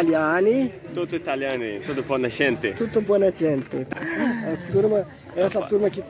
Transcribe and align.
italiani. 0.00 0.72
Tudo 0.94 1.16
italiano, 1.16 1.64
tudo 1.84 2.02
buona 2.02 2.28
gente. 2.28 2.72
Tudo 2.72 3.00
buona 3.00 3.30
gente. 3.34 3.86
Essa 4.52 4.68
turma, 4.70 5.06
essa 5.34 5.60
turma 5.62 5.90
que, 5.90 6.02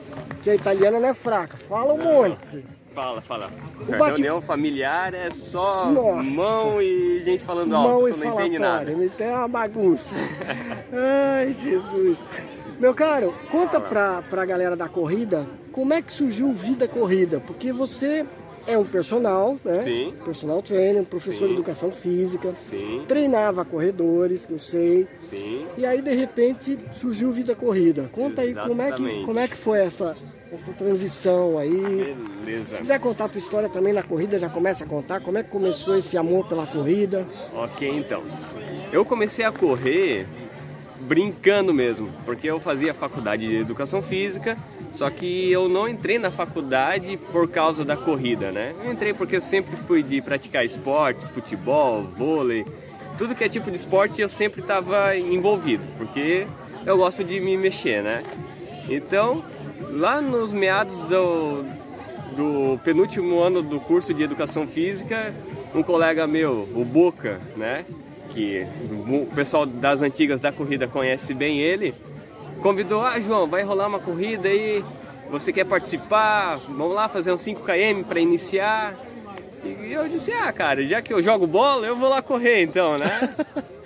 que 0.43 0.49
é 0.49 0.55
italiana 0.55 0.99
não 0.99 1.09
é 1.09 1.13
fraca, 1.13 1.57
fala 1.69 1.93
um 1.93 1.97
monte. 1.97 2.63
Fala, 2.93 3.21
fala. 3.21 3.49
bate- 3.97 4.21
Reunião 4.21 4.41
familiar 4.41 5.13
é 5.13 5.29
só 5.29 5.85
Nossa. 5.91 6.29
mão 6.31 6.81
e 6.81 7.21
gente 7.23 7.43
falando 7.43 7.69
Mão 7.69 7.91
alto, 7.91 8.13
tu 8.13 8.17
não 8.25 8.33
entende 8.33 8.57
nada. 8.57 8.91
isso 8.91 9.21
é 9.21 9.31
uma 9.35 9.47
bagunça. 9.47 10.15
Ai, 10.91 11.53
Jesus. 11.53 12.23
Meu 12.79 12.93
caro, 12.93 13.33
conta 13.51 13.79
pra, 13.79 14.21
pra 14.23 14.45
galera 14.45 14.75
da 14.75 14.87
corrida 14.89 15.45
como 15.71 15.93
é 15.93 16.01
que 16.01 16.11
surgiu 16.11 16.51
Vida 16.53 16.87
Corrida, 16.87 17.39
porque 17.45 17.71
você 17.71 18.25
é 18.67 18.77
um 18.77 18.83
personal, 18.83 19.57
né? 19.63 19.81
Sim. 19.83 20.13
Personal 20.23 20.61
trainer, 20.61 21.03
professor 21.03 21.41
Sim. 21.41 21.47
de 21.47 21.53
educação 21.53 21.91
física, 21.91 22.53
Sim, 22.69 23.03
treinava 23.07 23.63
corredores, 23.65 24.45
que 24.45 24.53
eu 24.53 24.59
sei. 24.59 25.07
sim. 25.29 25.65
E 25.77 25.85
aí 25.85 26.01
de 26.01 26.13
repente 26.13 26.77
surgiu 26.91 27.31
Vida 27.31 27.55
Corrida. 27.55 28.09
Conta 28.11 28.41
aí 28.41 28.53
como 28.53 28.81
é 28.81 28.85
que, 28.91 29.01
Exatamente. 29.01 29.25
como 29.25 29.39
é 29.39 29.47
que 29.47 29.55
foi 29.55 29.79
essa, 29.79 30.15
essa 30.51 30.71
transição 30.73 31.57
aí. 31.57 31.69
Se 31.71 32.45
Beleza. 32.45 32.75
quiser 32.79 32.99
contar 32.99 33.25
a 33.25 33.29
tua 33.29 33.39
história 33.39 33.69
também 33.69 33.93
na 33.93 34.03
corrida, 34.03 34.37
já 34.37 34.49
começa 34.49 34.83
a 34.83 34.87
contar. 34.87 35.21
Como 35.21 35.37
é 35.37 35.43
que 35.43 35.49
começou 35.49 35.97
esse 35.97 36.17
amor 36.17 36.47
pela 36.47 36.67
corrida? 36.67 37.25
Ok, 37.55 37.87
então. 37.89 38.21
Eu 38.91 39.03
comecei 39.05 39.43
a 39.45 39.51
correr 39.51 40.25
brincando 41.07 41.73
mesmo, 41.73 42.09
porque 42.25 42.47
eu 42.49 42.59
fazia 42.59 42.93
faculdade 42.93 43.47
de 43.47 43.55
educação 43.55 44.01
física, 44.01 44.57
só 44.91 45.09
que 45.09 45.49
eu 45.51 45.69
não 45.69 45.87
entrei 45.87 46.19
na 46.19 46.29
faculdade 46.29 47.17
por 47.31 47.47
causa 47.47 47.85
da 47.85 47.95
corrida, 47.95 48.51
né? 48.51 48.75
Eu 48.83 48.91
entrei 48.91 49.13
porque 49.13 49.37
eu 49.37 49.41
sempre 49.41 49.75
fui 49.75 50.03
de 50.03 50.21
praticar 50.21 50.65
esportes, 50.65 51.29
futebol, 51.29 52.03
vôlei, 52.03 52.65
tudo 53.17 53.33
que 53.33 53.43
é 53.43 53.49
tipo 53.49 53.71
de 53.71 53.77
esporte 53.77 54.21
eu 54.21 54.29
sempre 54.29 54.61
estava 54.61 55.15
envolvido, 55.17 55.83
porque 55.97 56.45
eu 56.85 56.97
gosto 56.97 57.23
de 57.23 57.39
me 57.39 57.57
mexer, 57.57 58.03
né? 58.03 58.23
Então, 58.89 59.43
lá 59.91 60.21
nos 60.21 60.51
meados 60.51 60.99
do, 60.99 61.63
do 62.35 62.79
penúltimo 62.83 63.39
ano 63.39 63.61
do 63.61 63.79
curso 63.79 64.13
de 64.13 64.23
educação 64.23 64.67
física, 64.67 65.33
um 65.73 65.81
colega 65.81 66.27
meu, 66.27 66.67
o 66.75 66.85
Boca, 66.85 67.39
né, 67.55 67.85
que 68.37 68.67
o 69.09 69.25
pessoal 69.33 69.65
das 69.65 70.03
antigas 70.03 70.39
da 70.39 70.51
corrida 70.51 70.87
conhece 70.87 71.33
bem 71.33 71.59
ele, 71.59 71.95
convidou: 72.61 73.01
"Ah, 73.03 73.19
João, 73.19 73.47
vai 73.47 73.63
rolar 73.63 73.87
uma 73.87 73.99
corrida 73.99 74.47
aí, 74.47 74.85
você 75.27 75.51
quer 75.51 75.65
participar? 75.65 76.59
Vamos 76.67 76.93
lá 76.93 77.09
fazer 77.09 77.31
uns 77.31 77.41
5 77.41 77.63
km 77.63 78.03
para 78.07 78.19
iniciar?" 78.19 78.95
E 79.63 79.91
eu 79.91 80.07
disse: 80.07 80.31
"Ah, 80.31 80.53
cara, 80.53 80.85
já 80.85 81.01
que 81.01 81.11
eu 81.11 81.21
jogo 81.21 81.47
bola, 81.47 81.87
eu 81.87 81.95
vou 81.95 82.09
lá 82.09 82.21
correr 82.21 82.61
então, 82.61 82.97
né?" 82.97 83.33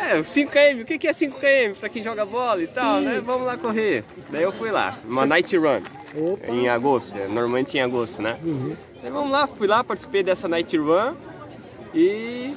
É, 0.00 0.22
5km, 0.22 0.82
o 0.82 0.84
que 0.84 1.08
é 1.08 1.10
5km 1.10 1.74
pra 1.80 1.88
quem 1.88 2.04
joga 2.04 2.24
bola 2.24 2.62
e 2.62 2.68
tal, 2.68 3.00
né? 3.00 3.20
Vamos 3.20 3.44
lá 3.44 3.58
correr. 3.58 4.04
Daí 4.30 4.44
eu 4.44 4.52
fui 4.52 4.70
lá, 4.70 4.96
uma 5.04 5.26
night 5.26 5.54
run 5.56 5.82
Opa! 6.16 6.52
em 6.52 6.68
agosto, 6.68 7.18
é, 7.18 7.26
normalmente 7.26 7.76
em 7.76 7.80
agosto, 7.80 8.22
né? 8.22 8.38
Aí 9.02 9.10
vamos 9.10 9.32
lá, 9.32 9.48
fui 9.48 9.66
lá, 9.66 9.82
participei 9.82 10.22
dessa 10.22 10.46
night 10.46 10.78
run 10.78 11.14
e 11.92 12.54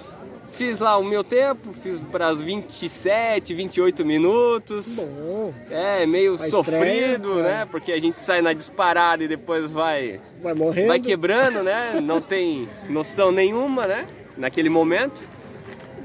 fiz 0.52 0.80
lá 0.80 0.98
o 0.98 1.04
meu 1.04 1.24
tempo, 1.24 1.74
fiz 1.74 2.00
para 2.12 2.32
os 2.32 2.42
27, 2.42 3.54
28 3.54 4.06
minutos. 4.06 4.96
Bom, 4.98 5.54
É, 5.70 6.06
meio 6.06 6.38
sofrido, 6.38 7.36
né? 7.36 7.62
é. 7.62 7.66
Porque 7.66 7.92
a 7.92 8.00
gente 8.00 8.20
sai 8.20 8.42
na 8.42 8.54
disparada 8.54 9.24
e 9.24 9.28
depois 9.28 9.72
vai 9.72 10.20
vai 10.42 10.54
morrendo. 10.54 10.88
vai 10.88 11.00
quebrando, 11.00 11.64
né? 11.64 12.00
Não 12.02 12.20
tem 12.22 12.68
noção 12.90 13.32
nenhuma, 13.32 13.86
né? 13.88 14.06
Naquele 14.38 14.70
momento. 14.70 15.28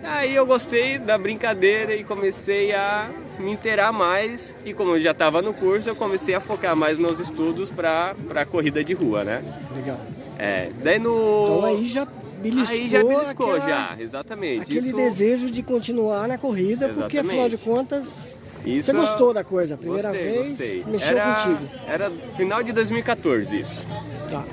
Aí 0.02 0.34
eu 0.34 0.46
gostei 0.46 0.98
da 0.98 1.18
brincadeira 1.18 1.94
e 1.94 2.04
comecei 2.04 2.72
a 2.72 3.08
me 3.38 3.50
inteirar 3.50 3.92
mais. 3.92 4.54
E 4.64 4.72
como 4.72 4.92
eu 4.94 5.00
já 5.00 5.10
estava 5.10 5.42
no 5.42 5.52
curso, 5.52 5.88
eu 5.88 5.96
comecei 5.96 6.34
a 6.34 6.40
focar 6.40 6.76
mais 6.76 6.96
meus 6.98 7.18
estudos 7.18 7.70
para 7.70 8.14
a 8.34 8.44
corrida 8.44 8.84
de 8.84 8.92
rua, 8.94 9.24
né? 9.24 9.42
Legal. 9.74 9.98
É, 10.38 10.70
daí 10.82 10.98
no. 10.98 11.44
Então 11.44 11.64
aí 11.64 11.86
já 11.86 12.06
beliscou, 12.50 12.76
Aí 12.78 12.88
já 12.88 13.04
beliscou, 13.04 13.54
aquela- 13.54 13.68
já, 13.68 13.96
exatamente. 14.00 14.62
aquele 14.62 14.78
Isso- 14.88 14.96
desejo 14.96 15.50
de 15.50 15.62
continuar 15.62 16.26
na 16.28 16.38
corrida, 16.38 16.88
porque 16.88 17.18
Exatamente. 17.18 17.28
afinal 17.28 17.48
de 17.48 17.58
contas 17.58 18.36
isso 18.64 18.90
você 18.90 18.96
gostou 18.96 19.32
da 19.32 19.44
coisa. 19.44 19.76
Primeira 19.76 20.08
gostei, 20.10 20.30
vez 20.32 20.48
gostei. 20.50 20.84
mexeu 20.86 21.16
era, 21.18 21.34
contigo. 21.34 21.58
Era 21.86 22.10
final 22.36 22.62
de 22.62 22.72
2014 22.72 23.58
isso. 23.60 23.86
Tá. 24.30 24.44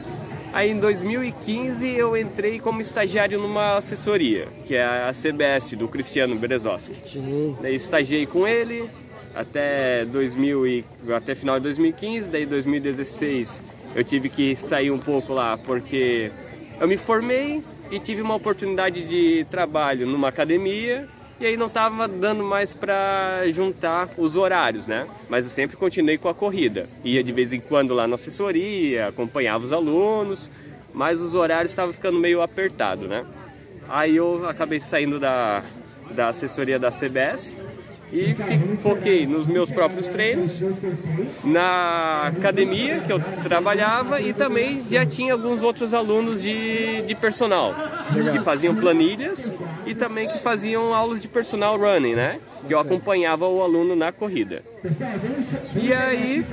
Aí 0.54 0.70
em 0.70 0.80
2015 0.80 1.90
eu 1.90 2.16
entrei 2.16 2.60
como 2.60 2.80
estagiário 2.80 3.40
numa 3.42 3.78
assessoria, 3.78 4.48
que 4.68 4.76
é 4.76 4.84
a 4.86 5.12
CBS 5.12 5.76
do 5.76 5.88
Cristiano 5.88 6.36
Berezowski. 6.36 6.96
Sim. 7.10 7.56
Daí 7.60 7.74
estagiei 7.74 8.28
com 8.28 8.48
ele 8.48 8.88
até 9.34 10.06
2000 10.06 10.68
e, 10.68 10.86
até 11.16 11.34
final 11.34 11.58
de 11.58 11.64
2015, 11.64 12.30
daí 12.30 12.46
2016 12.46 13.64
eu 13.96 14.04
tive 14.04 14.30
que 14.30 14.56
sair 14.56 14.92
um 14.92 15.00
pouco 15.00 15.34
lá 15.34 15.58
porque 15.58 16.30
eu 16.80 16.88
me 16.88 16.98
formei 16.98 17.64
e 17.94 18.00
tive 18.00 18.24
uma 18.24 18.34
oportunidade 18.34 19.08
de 19.08 19.46
trabalho 19.52 20.08
numa 20.08 20.28
academia 20.28 21.08
e 21.40 21.46
aí 21.46 21.56
não 21.56 21.68
estava 21.68 22.08
dando 22.08 22.44
mais 22.44 22.74
para 22.74 23.44
juntar 23.52 24.10
os 24.18 24.36
horários, 24.36 24.88
né? 24.88 25.08
Mas 25.30 25.46
eu 25.46 25.52
sempre 25.52 25.78
continuei 25.78 26.18
com 26.18 26.28
a 26.28 26.34
corrida. 26.34 26.90
Ia 27.04 27.24
de 27.24 27.32
vez 27.32 27.54
em 27.54 27.60
quando 27.60 27.94
lá 27.94 28.08
na 28.08 28.16
assessoria, 28.16 29.10
acompanhava 29.10 29.64
os 29.64 29.72
alunos, 29.72 30.50
mas 30.92 31.22
os 31.22 31.36
horários 31.36 31.72
estavam 31.72 31.94
ficando 31.94 32.18
meio 32.18 32.42
apertado, 32.42 33.08
né? 33.08 33.28
Aí 33.88 34.16
eu 34.16 34.50
acabei 34.50 34.80
saindo 34.80 35.20
da, 35.20 35.64
da 36.10 36.30
assessoria 36.30 36.80
da 36.80 36.90
CBS 36.90 37.56
e 38.14 38.36
foquei 38.78 39.26
nos 39.26 39.48
meus 39.48 39.72
próprios 39.72 40.08
treinos, 40.08 40.62
na 41.44 42.28
academia 42.28 43.00
que 43.00 43.12
eu 43.12 43.20
trabalhava 43.42 44.22
e 44.22 44.34
também 44.34 44.84
já 44.88 45.04
tinha 45.04 45.34
alguns 45.34 45.64
outros 45.64 45.96
alunos 45.96 46.40
de, 46.40 47.02
de 47.02 47.16
personal 47.16 47.74
que 48.32 48.40
faziam 48.44 48.76
planilhas 48.76 49.52
e 49.88 49.96
também 49.96 50.28
que 50.28 50.38
faziam 50.38 50.94
aulas 50.94 51.22
de 51.22 51.28
personal 51.28 51.76
running, 51.76 52.14
né? 52.14 52.40
Que 52.68 52.74
eu 52.74 52.80
acompanhava 52.80 53.48
o 53.48 53.62
aluno 53.62 53.96
na 53.96 54.12
corrida. 54.12 54.64
E 55.76 55.92
aí, 55.94 56.46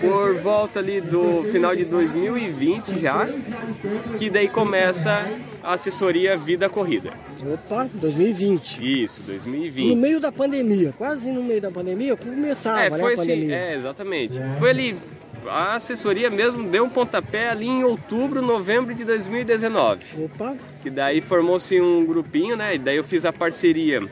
por 0.00 0.34
volta 0.36 0.78
ali 0.80 1.00
do 1.00 1.44
final 1.44 1.74
de 1.76 1.84
2020 1.84 2.98
já, 2.98 3.28
que 4.18 4.28
daí 4.30 4.48
começa 4.48 5.26
a 5.62 5.72
assessoria 5.74 6.36
Vida 6.36 6.68
Corrida. 6.68 7.10
Opa, 7.52 7.88
2020. 7.94 9.02
Isso, 9.04 9.20
No 9.20 9.26
2020. 9.28 9.94
meio 9.96 10.18
da 10.20 10.32
pandemia, 10.32 10.92
quase 10.96 11.30
no 11.30 11.42
meio 11.42 11.60
da 11.60 11.70
pandemia, 11.70 12.16
começava 12.16 12.80
É, 12.80 12.90
né, 12.90 12.98
foi 12.98 13.10
a 13.10 13.14
assim, 13.14 13.26
pandemia. 13.28 13.56
é, 13.56 13.76
exatamente. 13.76 14.34
Foi 14.58 14.70
ali, 14.70 14.96
a 15.46 15.76
assessoria 15.76 16.30
mesmo 16.30 16.68
deu 16.68 16.84
um 16.84 16.88
pontapé 16.90 17.48
ali 17.50 17.66
em 17.66 17.84
outubro, 17.84 18.42
novembro 18.42 18.92
de 18.94 19.04
2019. 19.04 20.24
Opa, 20.24 20.56
Que 20.82 20.90
daí 20.90 21.20
formou-se 21.20 21.80
um 21.80 22.04
grupinho, 22.04 22.56
né? 22.56 22.74
E 22.74 22.78
daí 22.78 22.96
eu 22.96 23.04
fiz 23.04 23.24
a 23.24 23.32
parceria 23.32 24.02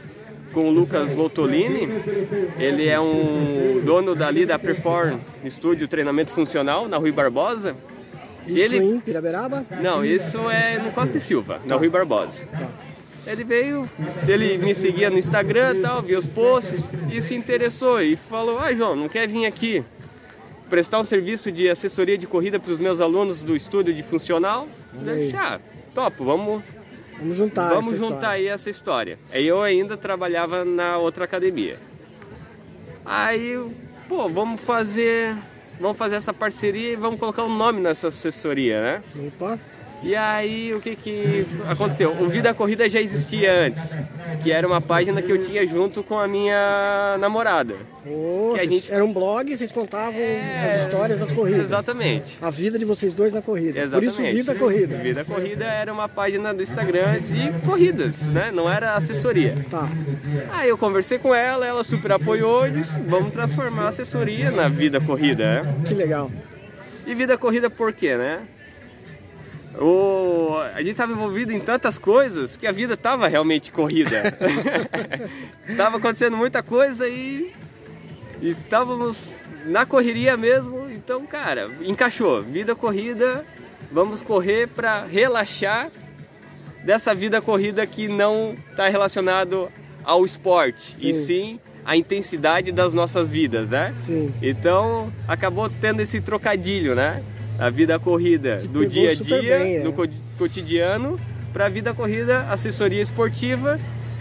com 0.57 0.69
o 0.69 0.71
Lucas 0.71 1.13
Voltolini. 1.13 1.87
Ele 2.59 2.89
é 2.89 2.99
um 2.99 3.83
dono 3.85 4.15
dali 4.15 4.47
da 4.47 4.59
Perform 4.59 5.19
Estúdio 5.45 5.87
Treinamento 5.87 6.33
Funcional, 6.33 6.89
na 6.89 6.97
Rui 6.97 7.13
Barbosa. 7.13 7.77
isso 8.47 8.65
Ele- 8.75 8.79
em 8.79 8.99
Piraberaba? 9.01 9.67
Não, 9.83 10.03
isso 10.03 10.39
é 10.49 10.79
no 10.79 10.93
Costa 10.93 11.19
e 11.19 11.21
Silva, 11.21 11.61
na 11.67 11.77
Rui 11.77 11.91
Barbosa. 11.91 12.43
Ele 13.27 13.45
veio, 13.45 13.87
ele 14.27 14.57
me 14.57 14.75
seguia 14.75 15.11
no 15.11 15.19
Instagram 15.19 15.83
tal, 15.83 16.01
via 16.01 16.17
os 16.17 16.25
posts 16.27 16.89
e 17.13 17.21
se 17.21 17.35
interessou 17.35 18.01
e 18.01 18.17
falou: 18.17 18.59
Ah, 18.59 18.73
João, 18.73 18.97
não 18.97 19.11
quer 19.11 19.29
vir 19.29 19.45
aqui 19.45 19.85
prestar 20.71 21.01
um 21.01 21.05
serviço 21.05 21.53
de 21.53 21.69
assessoria 21.69 22.17
de 22.17 22.27
corrida 22.27 22.59
para 22.59 22.73
os 22.73 22.79
meus 22.79 22.99
alunos 22.99 23.43
do 23.43 23.55
estúdio 23.55 23.93
de 23.93 24.03
funcional? 24.03 24.67
Eu 25.07 25.17
disse: 25.17 25.37
Ah, 25.37 25.61
topo, 25.95 26.25
vamos, 26.25 26.63
Vamos 27.19 27.37
juntar 27.37 27.69
vamos 27.71 27.87
essa 27.93 27.97
juntar 27.99 28.15
história. 28.17 28.31
aí 28.31 28.47
essa 28.49 28.71
história. 28.71 29.19
Aí 29.33 29.47
eu 29.47 29.63
ainda 29.63 29.97
trabalhava 29.97 30.65
na 30.65 30.99
outra 30.99 31.25
academia. 31.25 31.79
Aí, 33.05 33.59
pô, 34.09 34.29
vamos 34.29 34.61
fazer, 34.61 35.37
vamos 35.81 35.97
fazer 35.97 36.17
essa 36.17 36.33
parceria 36.33 36.93
e 36.93 36.97
vamos 36.97 37.19
colocar 37.19 37.45
um 37.45 37.57
nome 37.57 37.81
nessa 37.81 38.09
assessoria, 38.09 38.83
né? 38.83 39.03
Opa, 39.29 39.59
E 40.07 40.15
aí, 40.15 40.73
o 40.73 40.81
que 40.81 40.95
que 40.95 41.45
aconteceu? 41.69 42.13
O 42.21 42.29
Vida 42.29 42.55
Corrida 42.55 42.89
já 42.89 43.01
existia 43.01 43.53
antes, 43.67 43.93
que 44.41 44.53
era 44.53 44.65
uma 44.65 44.81
página 44.81 45.21
que 45.21 45.33
eu 45.33 45.43
tinha 45.43 45.67
junto 45.67 46.01
com 46.05 46.17
a 46.17 46.29
minha 46.29 47.17
namorada. 47.19 47.75
Ô, 48.07 48.53
Que 48.55 48.61
a 48.61 48.67
gente- 48.69 48.93
era 48.93 49.05
um 49.05 49.13
blog, 49.13 49.57
vocês 49.57 49.73
contavam 49.73 50.21
as 50.65 50.83
histórias 50.83 51.19
das 51.19 51.33
corridas. 51.33 51.63
Exatamente. 51.63 52.39
A 52.41 52.51
vida 52.51 52.79
de 52.79 52.85
vocês 52.85 53.15
dois 53.15 53.33
na 53.33 53.43
corrida. 53.43 53.81
Exatamente. 53.81 54.15
Por 54.15 54.23
isso, 54.25 54.37
Vida 54.37 54.55
Corrida. 54.55 54.97
Vida 54.99 55.25
Corrida 55.25 55.65
era 55.65 55.93
uma 55.93 56.09
página 56.09 56.55
do 56.55 56.63
Instagram 56.63 57.21
de 57.23 57.67
corridas, 57.67 58.29
né? 58.29 58.53
Não 58.53 58.71
era 58.73 58.95
assessoria. 58.95 59.57
Tá. 59.69 59.89
Aí 60.53 60.69
eu 60.69 60.79
conversei 60.79 61.19
com 61.19 61.35
ela, 61.35 61.67
ela 61.67 61.83
super 61.83 62.13
apoiou 62.13 62.65
e 62.69 62.71
disse, 62.71 62.97
vamos 63.09 63.33
transformar 63.33 63.87
a 63.87 63.89
assessoria 63.89 64.53
na 64.53 64.69
Vida 64.69 65.01
Corrida? 65.01 65.67
Que 65.85 65.95
legal. 65.95 66.31
E 67.05 67.15
vida 67.15 67.37
corrida 67.39 67.71
por 67.71 67.93
quê, 67.93 68.17
né? 68.17 68.41
O, 69.79 70.57
a 70.75 70.79
gente 70.79 70.93
estava 70.93 71.13
envolvido 71.13 71.53
em 71.53 71.61
tantas 71.61 71.99
coisas 71.99 72.57
que 72.57 72.67
a 72.67 72.73
vida 72.73 72.95
estava 72.95 73.29
realmente 73.29 73.71
corrida. 73.71 74.23
tava 75.77 75.99
acontecendo 75.99 76.37
muita 76.37 76.63
coisa 76.63 77.09
e 77.09 77.53
estávamos 78.41 79.35
na 79.67 79.85
correria 79.85 80.37
mesmo. 80.37 80.91
Então, 80.91 81.27
cara, 81.27 81.71
encaixou. 81.83 82.43
Vida 82.43 82.75
corrida, 82.75 83.45
vamos 83.93 84.23
correr 84.23 84.69
para 84.69 85.05
relaxar 85.05 85.91
dessa 86.85 87.13
vida 87.13 87.43
corrida 87.43 87.87
que 87.87 88.09
não 88.09 88.57
está 88.71 88.89
relacionado 88.89 89.69
ao 90.05 90.25
esporte 90.25 90.95
sim. 90.97 91.09
e 91.09 91.15
sim 91.15 91.61
a 91.85 91.97
intensidade 91.97 92.73
das 92.73 92.95
nossas 92.95 93.31
vidas, 93.31 93.71
né? 93.71 93.95
Sim. 93.99 94.33
Então 94.43 95.13
acabou 95.29 95.69
tendo 95.69 96.01
esse 96.01 96.21
trocadilho, 96.21 96.95
né? 96.95 97.23
A 97.59 97.71
vida 97.71 97.99
corrida 97.99 98.59
Te 98.59 98.69
do 98.69 98.87
dia 98.87 99.11
a 99.11 99.15
dia, 99.15 99.59
bem, 99.59 99.83
do 99.83 99.91
é. 100.03 100.09
cotidiano, 100.39 101.19
para 101.53 101.67
a 101.67 101.69
vida 101.69 101.95
corrida, 101.95 102.41
assessoria 102.51 103.01
esportiva, 103.01 103.81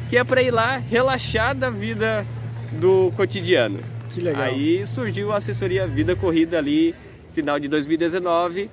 que 0.10 0.18
é 0.18 0.24
para 0.24 0.42
ir 0.42 0.52
lá 0.52 0.78
relaxar 0.78 1.54
da 1.54 1.70
vida 1.70 2.26
do 2.72 3.12
cotidiano. 3.16 3.80
Que 4.14 4.22
legal. 4.22 4.44
Aí 4.44 4.88
surgiu 4.88 5.34
a 5.34 5.38
assessoria 5.38 5.86
Vida 5.86 6.16
Corrida 6.16 6.58
ali, 6.58 6.96
final 7.34 7.60
de 7.60 7.68
2019 7.68 8.70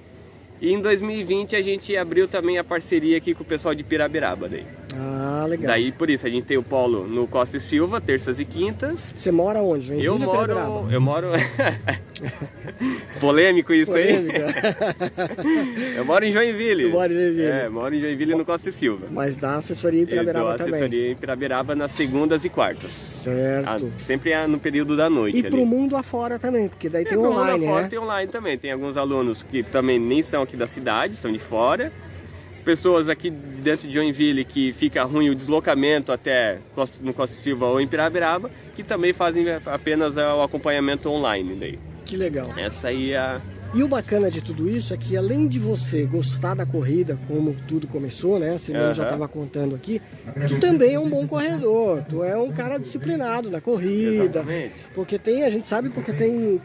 e 0.62 0.72
em 0.72 0.80
2020 0.80 1.56
a 1.56 1.60
gente 1.60 1.96
abriu 1.96 2.28
também 2.28 2.56
a 2.56 2.62
parceria 2.62 3.16
aqui 3.16 3.34
com 3.34 3.42
o 3.42 3.46
pessoal 3.46 3.74
de 3.74 3.82
Pirabiraba 3.82 4.48
daí. 4.48 4.64
Ah, 4.94 5.46
legal. 5.48 5.68
Daí 5.68 5.92
por 5.92 6.10
isso 6.10 6.26
a 6.26 6.30
gente 6.30 6.44
tem 6.44 6.56
o 6.56 6.62
polo 6.62 7.06
no 7.06 7.26
Costa 7.26 7.56
e 7.56 7.60
Silva, 7.60 8.00
terças 8.00 8.38
e 8.38 8.44
quintas. 8.44 9.12
Você 9.14 9.30
mora 9.30 9.60
onde? 9.60 9.86
Joinville 9.86 10.06
eu 10.06 10.18
moro, 10.18 10.52
eu 10.90 11.00
moro 11.00 11.28
Polêmico 13.20 13.72
isso 13.72 13.92
Polêmica. 13.92 14.46
aí. 14.46 15.96
eu 15.96 16.04
moro 16.04 16.24
em 16.24 16.30
Joinville. 16.30 16.84
Eu 16.84 16.90
moro 16.90 17.12
em 17.12 17.16
Joinville. 17.16 17.42
É, 17.42 17.68
moro 17.68 17.94
em 17.94 18.00
Joinville 18.00 18.34
no 18.34 18.44
Costa 18.44 18.68
e 18.68 18.72
Silva. 18.72 19.06
Mas 19.10 19.36
dá 19.36 19.56
assessoria 19.56 20.02
em 20.02 20.06
dou 20.06 20.24
também. 20.24 20.54
assessoria 20.54 21.10
em 21.10 21.16
Pirabiraba 21.16 21.74
nas 21.74 21.92
segundas 21.92 22.44
e 22.44 22.48
quartas. 22.48 22.92
Certo. 22.92 23.68
Ah, 23.68 23.78
sempre 23.98 24.32
é 24.32 24.46
no 24.46 24.58
período 24.58 24.96
da 24.96 25.08
noite. 25.08 25.38
E 25.38 25.46
ali. 25.46 25.50
pro 25.50 25.66
mundo 25.66 25.96
afora 25.96 26.38
também, 26.38 26.68
porque 26.68 26.88
daí 26.88 27.04
é, 27.04 27.08
tem 27.08 27.18
online, 27.18 27.60
mundo 27.60 27.64
afora 27.64 27.82
né? 27.82 27.88
tem 27.88 27.98
online 27.98 28.30
também. 28.30 28.58
Tem 28.58 28.72
alguns 28.72 28.96
alunos 28.96 29.42
que 29.42 29.62
também 29.62 29.98
nem 29.98 30.22
são 30.22 30.42
aqui 30.42 30.56
da 30.56 30.66
cidade, 30.66 31.16
são 31.16 31.32
de 31.32 31.38
fora. 31.38 31.92
Pessoas 32.64 33.08
aqui 33.08 33.28
dentro 33.30 33.88
de 33.88 33.94
Joinville 33.94 34.44
que 34.44 34.72
fica 34.72 35.02
ruim 35.02 35.30
o 35.30 35.34
deslocamento 35.34 36.12
até 36.12 36.58
no 37.00 37.12
Costa 37.12 37.36
Silva 37.36 37.66
ou 37.66 37.80
em 37.80 37.88
Pirabiraba, 37.88 38.50
que 38.74 38.82
também 38.82 39.12
fazem 39.12 39.46
apenas 39.66 40.16
o 40.16 40.42
acompanhamento 40.42 41.08
online 41.08 41.56
daí. 41.58 41.78
Que 42.04 42.16
legal. 42.16 42.50
Essa 42.56 42.88
aí 42.88 43.12
é 43.12 43.18
a... 43.18 43.40
E 43.74 43.82
o 43.82 43.88
bacana 43.88 44.30
de 44.30 44.42
tudo 44.42 44.68
isso 44.68 44.92
é 44.92 44.98
que 44.98 45.16
além 45.16 45.48
de 45.48 45.58
você 45.58 46.04
gostar 46.04 46.54
da 46.54 46.66
corrida, 46.66 47.18
como 47.26 47.56
tudo 47.66 47.86
começou, 47.86 48.38
né? 48.38 48.58
Você 48.58 48.70
uhum. 48.70 48.92
já 48.92 49.04
estava 49.04 49.26
contando 49.26 49.74
aqui, 49.74 50.00
tu 50.46 50.60
também 50.60 50.94
é 50.94 51.00
um 51.00 51.08
bom 51.08 51.26
corredor. 51.26 52.02
Tu 52.06 52.22
é 52.22 52.36
um 52.36 52.52
cara 52.52 52.76
disciplinado 52.76 53.50
na 53.50 53.62
corrida. 53.62 54.40
Exatamente. 54.40 54.74
Porque 54.94 55.18
tem, 55.18 55.42
a 55.44 55.48
gente 55.48 55.66
sabe 55.66 55.88
porque 55.88 56.12
tem 56.12 56.60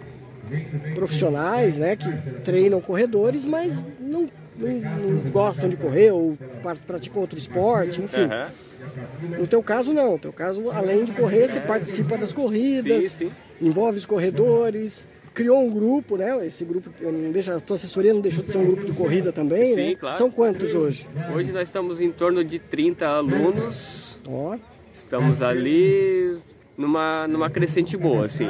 profissionais, 0.96 1.78
né, 1.78 1.96
que 1.96 2.10
treinam 2.44 2.80
corredores, 2.80 3.46
mas 3.46 3.86
não, 4.00 4.30
não, 4.58 5.32
gostam 5.32 5.70
de 5.70 5.78
correr 5.78 6.12
ou 6.12 6.38
praticam 6.86 7.22
outro 7.22 7.38
esporte, 7.38 8.02
enfim. 8.02 8.22
Uhum. 8.22 9.40
No 9.40 9.48
teu 9.48 9.62
caso 9.62 9.94
não, 9.94 10.14
no 10.14 10.20
teu 10.20 10.34
caso 10.34 10.70
além 10.72 11.04
de 11.04 11.12
correr, 11.12 11.48
você 11.48 11.60
participa 11.60 12.18
das 12.18 12.32
corridas, 12.32 13.06
sim, 13.06 13.30
sim. 13.30 13.32
envolve 13.62 13.98
os 13.98 14.06
corredores, 14.06 15.08
criou 15.38 15.64
um 15.64 15.70
grupo, 15.70 16.18
né? 16.18 16.46
Esse 16.46 16.66
grupo, 16.66 16.90
não 17.00 17.32
deixa, 17.32 17.56
a 17.56 17.60
tua 17.60 17.76
assessoria 17.76 18.12
não 18.12 18.22
deixou 18.22 18.44
de 18.44 18.52
ser 18.52 18.58
um 18.58 18.66
grupo 18.66 18.86
de 18.86 18.94
corrida 18.94 19.32
também, 19.32 19.76
Sim, 19.76 19.90
né? 19.90 19.96
claro. 19.96 20.18
São 20.18 20.32
quantos 20.32 20.74
hoje? 20.74 21.08
Hoje 21.32 21.52
nós 21.52 21.68
estamos 21.68 22.02
em 22.02 22.12
torno 22.12 22.44
de 22.44 22.58
30 22.58 23.06
alunos. 23.06 24.18
Ó. 24.28 24.58
Estamos 24.96 25.42
ali 25.44 26.40
numa, 26.78 27.28
numa 27.28 27.50
crescente 27.50 27.98
boa, 27.98 28.26
assim. 28.26 28.48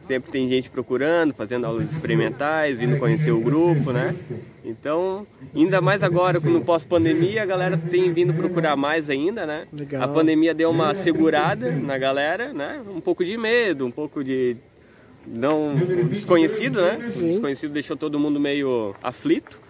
Sempre 0.00 0.30
tem 0.30 0.48
gente 0.48 0.68
procurando, 0.68 1.32
fazendo 1.32 1.66
aulas 1.66 1.90
experimentais, 1.90 2.78
vindo 2.78 2.98
conhecer 2.98 3.30
o 3.30 3.40
grupo, 3.40 3.92
né? 3.92 4.16
Então, 4.64 5.26
ainda 5.54 5.80
mais 5.80 6.02
agora, 6.02 6.40
no 6.40 6.60
pós-pandemia, 6.62 7.42
a 7.42 7.46
galera 7.46 7.76
tem 7.76 8.12
vindo 8.12 8.34
procurar 8.34 8.74
mais 8.74 9.08
ainda, 9.08 9.46
né? 9.46 9.66
Legal. 9.72 10.02
A 10.02 10.08
pandemia 10.08 10.52
deu 10.52 10.70
uma 10.70 10.94
segurada 10.94 11.70
na 11.70 11.96
galera, 11.96 12.52
né? 12.52 12.82
Um 12.88 13.00
pouco 13.00 13.24
de 13.24 13.36
medo, 13.36 13.86
um 13.86 13.90
pouco 13.90 14.24
de 14.24 14.56
não 15.26 15.74
desconhecido, 16.10 16.80
né? 16.80 17.12
O 17.16 17.20
desconhecido 17.20 17.72
deixou 17.72 17.96
todo 17.96 18.18
mundo 18.18 18.40
meio 18.40 18.94
aflito. 19.02 19.60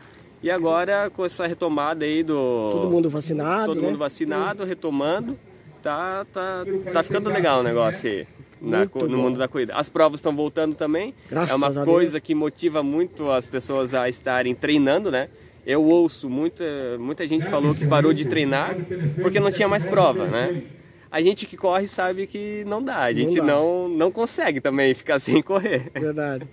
E 0.43 0.51
agora 0.51 1.11
com 1.11 1.25
essa 1.25 1.47
retomada 1.47 2.05
aí 2.05 2.23
do 2.23 2.71
todo 2.73 2.89
mundo 2.89 3.11
vacinado, 3.11 3.67
todo 3.67 3.81
né? 3.81 3.89
mundo 3.89 3.99
vacinado, 3.99 4.65
retomando, 4.65 5.37
tá 5.83 6.27
tá 6.33 6.65
tá 6.93 7.03
ficando 7.03 7.31
legal 7.31 7.61
o 7.61 7.63
negócio 7.63 8.11
aí. 8.11 8.27
Na, 8.61 8.81
no 8.81 8.89
bom. 8.89 9.09
mundo 9.09 9.39
da 9.39 9.47
corrida. 9.47 9.75
As 9.77 9.89
provas 9.89 10.19
estão 10.19 10.35
voltando 10.35 10.75
também. 10.75 11.15
Graças 11.31 11.53
é 11.53 11.55
uma 11.55 11.85
coisa 11.85 12.21
que 12.21 12.35
motiva 12.35 12.83
muito 12.83 13.31
as 13.31 13.47
pessoas 13.47 13.95
a 13.95 14.09
estarem 14.09 14.53
treinando, 14.53 15.13
né? 15.13 15.29
Eu 15.65 15.85
ouço 15.85 16.29
muita, 16.29 16.65
muita 16.99 17.27
gente 17.27 17.45
falou 17.45 17.75
que 17.75 17.87
parou 17.87 18.13
de 18.13 18.27
treinar 18.27 18.75
porque 19.23 19.39
não 19.39 19.53
tinha 19.53 19.69
mais 19.69 19.85
prova, 19.85 20.27
né? 20.27 20.63
A 21.11 21.23
gente 21.23 21.47
que 21.47 21.57
corre 21.57 21.87
sabe 21.87 22.27
que 22.27 22.65
não 22.67 22.83
dá, 22.83 23.05
a 23.05 23.13
gente 23.13 23.37
dá. 23.37 23.43
não, 23.43 23.89
não 23.89 24.11
consegue 24.11 24.61
também 24.61 24.93
ficar 24.93 25.19
sem 25.21 25.41
correr. 25.41 25.91
Verdade. 25.93 26.47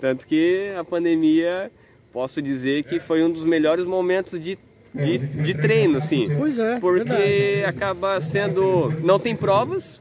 Tanto 0.00 0.26
que 0.26 0.72
a 0.78 0.84
pandemia, 0.84 1.70
posso 2.12 2.42
dizer 2.42 2.84
que 2.84 3.00
foi 3.00 3.22
um 3.22 3.30
dos 3.30 3.44
melhores 3.44 3.84
momentos 3.84 4.38
de, 4.38 4.58
de, 4.94 5.18
de 5.18 5.54
treino, 5.54 5.98
assim. 5.98 6.28
Pois 6.36 6.58
é, 6.58 6.78
Porque 6.78 7.04
verdade. 7.04 7.64
acaba 7.64 8.20
sendo. 8.20 8.90
Não 9.02 9.18
tem 9.18 9.34
provas 9.34 10.00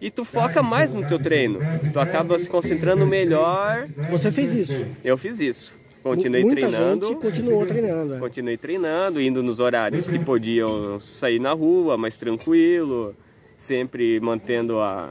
e 0.00 0.10
tu 0.10 0.24
foca 0.24 0.62
mais 0.62 0.90
no 0.90 1.06
teu 1.06 1.18
treino. 1.18 1.58
Tu 1.92 1.98
acaba 1.98 2.38
se 2.38 2.48
concentrando 2.48 3.06
melhor. 3.06 3.88
Você 4.10 4.30
fez 4.30 4.52
isso. 4.54 4.86
Eu 5.04 5.16
fiz 5.16 5.40
isso. 5.40 5.74
Continuei 6.02 6.44
Muita 6.44 6.68
treinando. 6.68 7.06
gente 7.08 7.18
continuou 7.20 7.66
treinando. 7.66 8.14
é. 8.14 8.18
Continuei 8.20 8.56
treinando, 8.56 9.20
indo 9.20 9.42
nos 9.42 9.58
horários 9.58 10.08
que 10.08 10.18
podiam 10.20 11.00
sair 11.00 11.40
na 11.40 11.52
rua, 11.52 11.96
mais 11.96 12.16
tranquilo, 12.16 13.12
sempre 13.56 14.20
mantendo 14.20 14.78
a, 14.78 15.10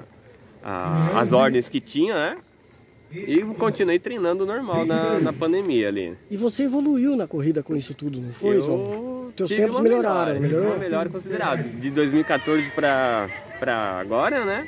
a- 0.63 1.19
as 1.19 1.33
ordens 1.33 1.67
que 1.67 1.81
tinha, 1.81 2.13
né? 2.15 2.37
E 3.11 3.41
continuei 3.57 3.99
treinando 3.99 4.45
normal 4.45 4.85
na, 4.85 5.19
na 5.19 5.33
pandemia 5.33 5.87
ali. 5.89 6.13
E 6.29 6.37
você 6.37 6.63
evoluiu 6.63 7.15
na 7.17 7.27
corrida 7.27 7.61
com 7.61 7.75
isso 7.75 7.93
tudo, 7.93 8.19
não 8.21 8.31
foi, 8.31 8.61
João? 8.61 9.14
Eu 9.35 9.37
Teus 9.39 9.49
tive 9.49 9.63
tempos 9.63 9.81
melhoraram, 9.81 10.33
melhora, 10.33 10.39
melhorou? 10.39 10.67
Uma 10.69 10.77
melhora 10.77 11.09
considerável. 11.09 11.69
De 11.77 11.91
2014 11.91 12.71
para 12.71 13.29
agora, 13.99 14.45
né? 14.45 14.65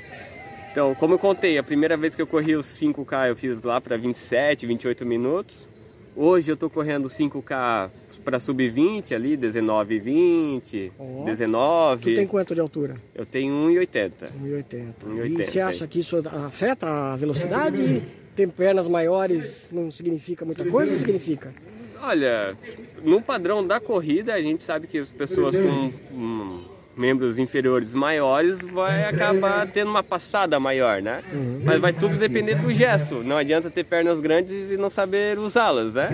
Então, 0.69 0.93
como 0.95 1.13
eu 1.13 1.19
contei, 1.19 1.57
a 1.57 1.63
primeira 1.63 1.95
vez 1.95 2.13
que 2.13 2.21
eu 2.21 2.27
corri 2.27 2.53
os 2.53 2.67
5K 2.67 3.29
eu 3.29 3.35
fiz 3.35 3.63
lá 3.63 3.79
para 3.79 3.97
27, 3.97 4.65
28 4.67 5.05
minutos. 5.05 5.69
Hoje 6.15 6.51
eu 6.51 6.57
tô 6.57 6.69
correndo 6.69 7.07
5K 7.07 7.89
para 8.25 8.41
sub-20 8.41 9.13
ali, 9.13 9.37
19 9.37 9.99
20, 9.99 10.91
Ó. 10.99 11.23
19. 11.23 12.01
Tu 12.01 12.15
tem 12.15 12.27
quanto 12.27 12.53
de 12.53 12.59
altura? 12.59 12.97
Eu 13.15 13.25
tenho 13.25 13.53
1,80. 13.69 14.11
1,80. 14.43 14.91
1,80, 15.07 15.25
E 15.39 15.45
você 15.45 15.61
acha 15.61 15.87
que 15.87 16.01
isso 16.01 16.21
afeta 16.45 17.13
a 17.13 17.15
velocidade? 17.15 18.03
Ter 18.35 18.49
pernas 18.49 18.87
maiores 18.89 19.69
não 19.71 19.89
significa 19.89 20.43
muita 20.43 20.65
coisa 20.65 20.91
ou 20.91 20.97
significa? 20.99 21.53
Olha, 22.01 22.55
no 23.03 23.21
padrão 23.21 23.65
da 23.65 23.79
corrida, 23.79 24.33
a 24.33 24.41
gente 24.41 24.63
sabe 24.63 24.87
que 24.87 24.97
as 24.97 25.09
pessoas 25.09 25.57
com 25.57 25.91
hum, 26.11 26.63
membros 26.95 27.37
inferiores 27.37 27.93
maiores 27.93 28.59
vai 28.61 29.03
acabar 29.05 29.67
tendo 29.67 29.89
uma 29.89 30.03
passada 30.03 30.59
maior, 30.59 31.01
né? 31.01 31.21
Mas 31.63 31.79
vai 31.79 31.93
tudo 31.93 32.17
depender 32.17 32.55
do 32.55 32.73
gesto. 32.73 33.23
Não 33.23 33.37
adianta 33.37 33.69
ter 33.69 33.83
pernas 33.83 34.19
grandes 34.19 34.71
e 34.71 34.77
não 34.77 34.89
saber 34.89 35.37
usá-las, 35.37 35.93
né? 35.93 36.09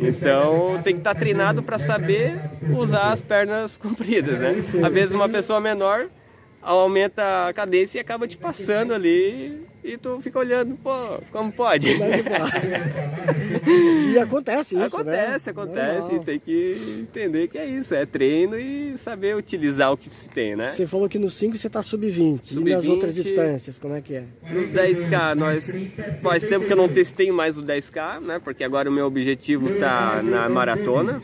Então 0.00 0.80
tem 0.82 0.94
que 0.94 1.00
estar 1.00 1.14
treinado 1.14 1.62
para 1.62 1.78
saber 1.78 2.38
usar 2.76 3.12
as 3.12 3.20
pernas 3.20 3.76
compridas, 3.78 4.38
né? 4.38 4.64
Às 4.84 4.92
vezes 4.92 5.14
uma 5.14 5.28
pessoa 5.28 5.60
menor 5.60 6.08
aumenta 6.62 7.48
a 7.48 7.52
cadência 7.52 7.98
e 7.98 8.00
acaba 8.00 8.26
te 8.26 8.36
passando 8.36 8.92
ali 8.92 9.66
e 9.82 9.96
tu 9.96 10.20
fica 10.20 10.38
olhando, 10.38 10.76
pô, 10.76 10.90
como 11.30 11.50
pode? 11.50 11.88
É 11.90 12.22
e 14.12 14.18
acontece 14.18 14.74
isso, 14.76 15.02
né? 15.02 15.22
Acontece, 15.22 15.50
acontece. 15.50 16.08
Normal. 16.08 16.24
Tem 16.24 16.38
que 16.38 16.98
entender 17.00 17.48
que 17.48 17.56
é 17.56 17.64
isso, 17.64 17.94
é 17.94 18.04
treino 18.04 18.58
e 18.58 18.98
saber 18.98 19.34
utilizar 19.36 19.92
o 19.92 19.96
que 19.96 20.10
se 20.10 20.28
tem, 20.28 20.56
né? 20.56 20.70
Você 20.70 20.86
falou 20.86 21.08
que 21.08 21.18
no 21.18 21.30
5 21.30 21.56
você 21.56 21.70
tá 21.70 21.82
sub-20. 21.82 22.18
E 22.18 22.24
nas 22.24 22.84
Sub-20. 22.84 22.90
outras 22.90 23.14
distâncias, 23.14 23.78
como 23.78 23.94
é 23.94 24.02
que 24.02 24.16
é? 24.16 24.24
Nos 24.50 24.66
10K, 24.68 25.34
nós 25.34 25.72
faz 26.22 26.46
tempo 26.46 26.66
que 26.66 26.72
eu 26.72 26.76
não 26.76 26.88
testei 26.88 27.32
mais 27.32 27.56
o 27.56 27.62
10K, 27.62 28.20
né? 28.20 28.40
Porque 28.42 28.64
agora 28.64 28.90
o 28.90 28.92
meu 28.92 29.06
objetivo 29.06 29.70
tá 29.78 30.22
na 30.22 30.48
maratona. 30.48 31.22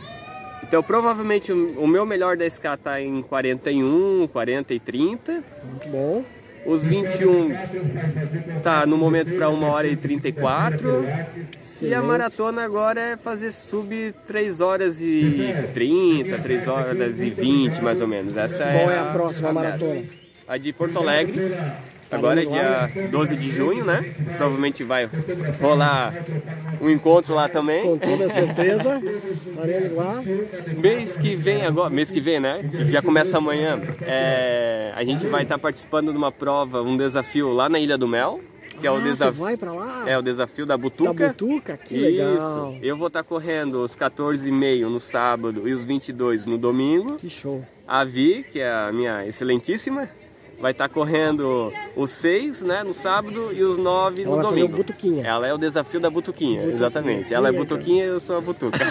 Então 0.75 0.83
provavelmente 0.83 1.53
o 1.53 1.87
meu 1.87 2.05
melhor 2.05 2.37
10K 2.37 2.77
tá 2.77 3.01
em 3.01 3.23
41, 3.23 4.27
40 4.33 4.75
e 4.75 4.81
30. 4.81 5.33
Muito 5.63 5.89
bom. 5.89 6.25
Os 6.67 6.85
21 6.85 7.51
tá 8.61 8.85
no 8.85 8.99
momento 8.99 9.33
para 9.35 9.49
1 9.49 9.63
hora 9.63 9.87
e 9.87 9.95
34. 9.95 11.07
Excelente. 11.57 11.93
E 11.93 11.95
a 11.95 12.03
maratona 12.03 12.65
agora 12.65 13.01
é 13.01 13.17
fazer 13.17 13.53
sub 13.53 14.13
3 14.27 14.61
horas 14.61 15.01
e 15.01 15.55
30, 15.73 16.39
3 16.41 16.67
horas 16.67 17.23
e 17.23 17.31
20 17.31 17.81
mais 17.81 18.01
ou 18.01 18.09
menos. 18.09 18.37
Essa 18.37 18.65
Qual 18.65 18.91
é, 18.91 18.97
é 18.97 18.99
a 18.99 19.05
próxima 19.13 19.51
a 19.51 19.53
maratona? 19.53 20.03
A 20.49 20.57
de 20.57 20.73
Porto 20.73 20.99
Alegre. 20.99 21.55
Agora 22.11 22.43
é 22.43 22.47
dia 22.47 23.09
12 23.13 23.37
de 23.37 23.49
junho, 23.49 23.85
né? 23.85 24.13
Provavelmente 24.37 24.83
vai 24.83 25.09
rolar 25.61 26.13
um 26.85 26.91
encontro 26.91 27.35
lá 27.35 27.49
também. 27.49 27.83
Com 27.83 27.99
toda 27.99 28.29
certeza. 28.29 29.01
Estaremos 29.47 29.93
lá. 29.93 30.23
Mês 30.77 31.17
que 31.17 31.35
vem, 31.35 31.65
agora, 31.65 31.91
mês 31.91 32.11
que 32.11 32.21
vem, 32.21 32.39
né? 32.41 32.63
Que 32.71 32.91
já 32.91 33.01
começa 33.03 33.39
amanhã. 33.39 33.81
É, 34.03 34.93
a 34.95 35.03
gente 35.05 35.27
vai 35.27 35.43
estar 35.43 35.59
participando 35.59 36.11
de 36.13 36.17
uma 36.19 36.31
prova, 36.33 36.83
um 36.83 36.97
desafio 36.97 37.53
lá 37.53 37.69
na 37.69 37.79
Ilha 37.79 37.97
do 37.99 38.07
Mel. 38.09 38.41
Que 38.81 38.89
é 38.89 38.91
o 38.91 38.97
Ah, 38.97 39.01
desafio. 39.01 39.45
vai 39.45 39.57
pra 39.57 39.73
lá? 39.73 40.03
É 40.05 40.19
o 40.19 40.23
desafio 40.23 40.67
da 40.67 40.77
Butuca. 40.77 41.15
Da 41.15 41.29
Butuca? 41.29 41.77
Que 41.77 41.97
legal. 41.97 42.73
Isso. 42.73 42.79
Eu 42.83 42.97
vou 42.97 43.07
estar 43.07 43.23
correndo 43.23 43.81
os 43.85 43.95
14,5 43.95 44.89
no 44.89 44.99
sábado 44.99 45.69
e 45.69 45.73
os 45.73 45.85
22 45.85 46.45
no 46.45 46.59
domingo. 46.59 47.15
Que 47.17 47.31
show. 47.31 47.65
A 47.87 48.03
Vi, 48.03 48.45
que 48.51 48.59
é 48.59 48.69
a 48.73 48.91
minha 48.93 49.25
excelentíssima, 49.27 50.09
vai 50.61 50.73
estar 50.73 50.89
correndo 50.89 51.73
os 51.97 52.11
6 52.11 52.63
né, 52.63 52.83
no 52.83 52.93
sábado 52.95 53.53
e 53.53 53.63
os 53.63 53.77
9 53.77 54.23
Ela 54.23 54.31
no 54.31 54.37
vai 54.37 54.45
fazer 54.45 54.57
domingo. 54.61 54.75
o 54.75 54.77
Butuquinha. 54.79 55.27
Ela 55.27 55.47
é 55.49 55.55
o 55.55 55.59
desafio 55.59 56.01
da 56.01 56.09
Butuquinha, 56.11 56.61
Butuquinha, 56.61 56.75
exatamente. 56.77 57.33
Ela 57.35 57.49
é. 57.49 57.53
Butuquinha 57.53 58.05
e 58.05 58.09
eu 58.09 58.21
sou 58.21 58.37
a 58.37 58.41
Butuca. 58.41 58.79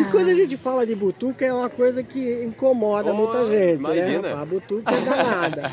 E 0.00 0.04
quando 0.10 0.28
a 0.30 0.34
gente 0.34 0.56
fala 0.56 0.86
de 0.86 0.94
butuca 0.94 1.44
é 1.44 1.52
uma 1.52 1.68
coisa 1.68 2.02
que 2.02 2.44
incomoda 2.44 3.10
Oh, 3.12 3.14
muita 3.14 3.44
gente, 3.46 3.82
né? 3.82 3.94
imagina. 3.96 4.28
rapaz? 4.28 4.38
A 4.42 4.44
butuca 4.44 4.90
é 4.94 5.00
danada. 5.00 5.72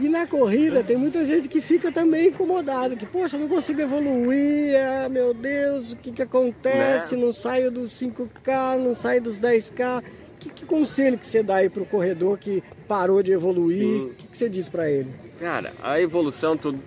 E 0.00 0.08
na 0.08 0.26
corrida 0.26 0.82
tem 0.82 0.96
muita 0.96 1.24
gente 1.24 1.48
que 1.48 1.60
fica 1.60 1.92
também 1.92 2.28
incomodada, 2.28 2.96
que, 2.96 3.06
poxa, 3.06 3.38
não 3.38 3.46
consigo 3.48 3.80
evoluir, 3.80 4.74
ah, 4.76 5.08
meu 5.08 5.32
Deus, 5.34 5.92
o 5.92 5.96
que 5.96 6.10
que 6.10 6.22
acontece? 6.22 7.14
Né? 7.16 7.24
Não 7.24 7.32
saio 7.32 7.70
dos 7.70 7.92
5K, 8.00 8.78
não 8.78 8.94
saio 8.94 9.20
dos 9.22 9.38
10K. 9.38 10.02
Que, 10.38 10.48
que 10.50 10.66
conselho 10.66 11.16
que 11.16 11.26
você 11.26 11.42
dá 11.42 11.56
aí 11.56 11.70
pro 11.70 11.84
corredor 11.86 12.36
que 12.38 12.62
parou 12.88 13.22
de 13.22 13.32
evoluir? 13.32 14.02
O 14.04 14.10
que, 14.10 14.26
que 14.28 14.38
você 14.38 14.48
diz 14.48 14.68
pra 14.68 14.90
ele? 14.90 15.08
Cara, 15.40 15.72
a 15.82 16.00
evolução 16.00 16.56
tudo 16.56 16.78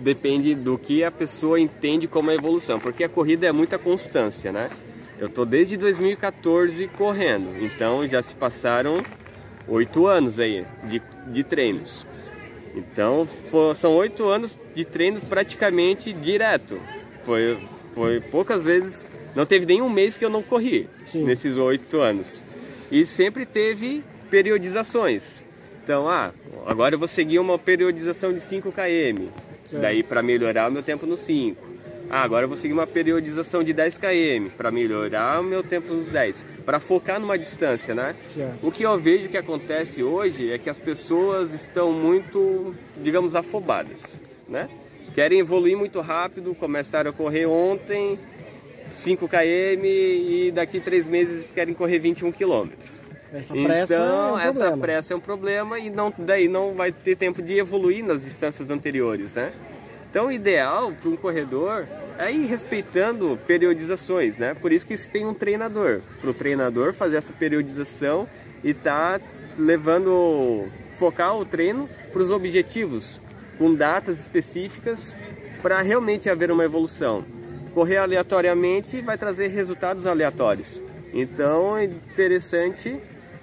depende 0.00 0.54
do 0.54 0.78
que 0.78 1.02
a 1.02 1.10
pessoa 1.10 1.58
entende 1.60 2.06
como 2.06 2.30
a 2.30 2.34
evolução, 2.34 2.78
porque 2.78 3.02
a 3.04 3.08
corrida 3.08 3.46
é 3.46 3.52
muita 3.52 3.78
constância, 3.78 4.52
né? 4.52 4.70
Eu 5.18 5.28
tô 5.28 5.44
desde 5.44 5.76
2014 5.76 6.86
correndo, 6.88 7.48
então 7.64 8.06
já 8.06 8.22
se 8.22 8.34
passaram 8.34 9.02
oito 9.66 10.06
anos 10.06 10.38
aí 10.38 10.64
de, 10.84 11.02
de 11.28 11.42
treinos. 11.42 12.06
Então 12.74 13.26
fo- 13.50 13.74
são 13.74 13.94
oito 13.96 14.24
anos 14.28 14.58
de 14.74 14.84
treinos 14.84 15.22
praticamente 15.24 16.12
direto. 16.12 16.78
Foi, 17.24 17.58
foi 17.94 18.20
poucas 18.20 18.62
vezes, 18.62 19.04
não 19.34 19.46
teve 19.46 19.64
nenhum 19.66 19.88
mês 19.88 20.16
que 20.18 20.24
eu 20.24 20.30
não 20.30 20.42
corri 20.42 20.86
Sim. 21.06 21.24
nesses 21.24 21.56
oito 21.56 21.98
anos. 21.98 22.42
E 22.92 23.04
sempre 23.06 23.44
teve 23.46 24.04
periodizações. 24.30 25.42
Então, 25.86 26.08
ah, 26.08 26.32
agora 26.66 26.96
eu 26.96 26.98
vou 26.98 27.06
seguir 27.06 27.38
uma 27.38 27.56
periodização 27.56 28.32
de 28.32 28.40
5 28.40 28.72
km, 28.72 29.28
Certo. 29.64 29.80
daí 29.80 30.02
para 30.02 30.20
melhorar 30.20 30.68
o 30.68 30.72
meu 30.72 30.82
tempo 30.82 31.06
no 31.06 31.16
5. 31.16 31.62
Ah, 32.10 32.24
agora 32.24 32.42
eu 32.42 32.48
vou 32.48 32.56
seguir 32.56 32.72
uma 32.72 32.88
periodização 32.88 33.62
de 33.62 33.72
10 33.72 33.96
km 33.96 34.48
para 34.56 34.72
melhorar 34.72 35.40
o 35.40 35.44
meu 35.44 35.62
tempo 35.62 35.94
no 35.94 36.02
10, 36.02 36.44
para 36.64 36.80
focar 36.80 37.20
numa 37.20 37.38
distância, 37.38 37.94
né? 37.94 38.16
Certo. 38.26 38.66
O 38.66 38.72
que 38.72 38.82
eu 38.82 38.98
vejo 38.98 39.28
que 39.28 39.36
acontece 39.36 40.02
hoje 40.02 40.50
é 40.50 40.58
que 40.58 40.68
as 40.68 40.80
pessoas 40.80 41.54
estão 41.54 41.92
muito, 41.92 42.74
digamos, 42.96 43.36
afobadas, 43.36 44.20
né? 44.48 44.68
Querem 45.14 45.38
evoluir 45.38 45.76
muito 45.78 46.00
rápido, 46.00 46.52
começaram 46.56 47.10
a 47.10 47.12
correr 47.12 47.46
ontem 47.46 48.18
5 48.92 49.28
km 49.28 49.84
e 49.84 50.50
daqui 50.52 50.80
três 50.80 51.06
meses 51.06 51.48
querem 51.54 51.74
correr 51.74 52.00
21 52.00 52.32
km. 52.32 52.70
Essa 53.36 53.52
pressa 53.52 53.94
então, 53.94 54.28
é 54.28 54.32
um 54.32 54.38
essa 54.38 54.58
problema. 54.58 54.78
pressa 54.78 55.12
é 55.12 55.16
um 55.16 55.20
problema 55.20 55.78
e 55.78 55.90
não, 55.90 56.12
daí 56.16 56.48
não 56.48 56.74
vai 56.74 56.90
ter 56.90 57.16
tempo 57.16 57.42
de 57.42 57.58
evoluir 57.58 58.04
nas 58.04 58.22
distâncias 58.22 58.70
anteriores, 58.70 59.32
né? 59.34 59.52
Então, 60.10 60.28
o 60.28 60.32
ideal 60.32 60.92
para 60.92 61.10
um 61.10 61.16
corredor 61.16 61.86
é 62.18 62.32
ir 62.32 62.46
respeitando 62.46 63.38
periodizações, 63.46 64.38
né? 64.38 64.54
Por 64.54 64.72
isso 64.72 64.86
que 64.86 64.96
se 64.96 65.10
tem 65.10 65.26
um 65.26 65.34
treinador, 65.34 66.00
para 66.20 66.30
o 66.30 66.34
treinador 66.34 66.94
fazer 66.94 67.16
essa 67.16 67.32
periodização 67.32 68.26
e 68.64 68.72
tá 68.72 69.20
levando, 69.58 70.68
focar 70.96 71.36
o 71.36 71.44
treino 71.44 71.88
para 72.12 72.22
os 72.22 72.30
objetivos, 72.30 73.20
com 73.58 73.74
datas 73.74 74.18
específicas 74.18 75.14
para 75.60 75.82
realmente 75.82 76.30
haver 76.30 76.50
uma 76.50 76.64
evolução. 76.64 77.24
Correr 77.74 77.98
aleatoriamente 77.98 79.02
vai 79.02 79.18
trazer 79.18 79.48
resultados 79.48 80.06
aleatórios. 80.06 80.80
Então, 81.12 81.76
é 81.76 81.84
interessante 81.84 82.98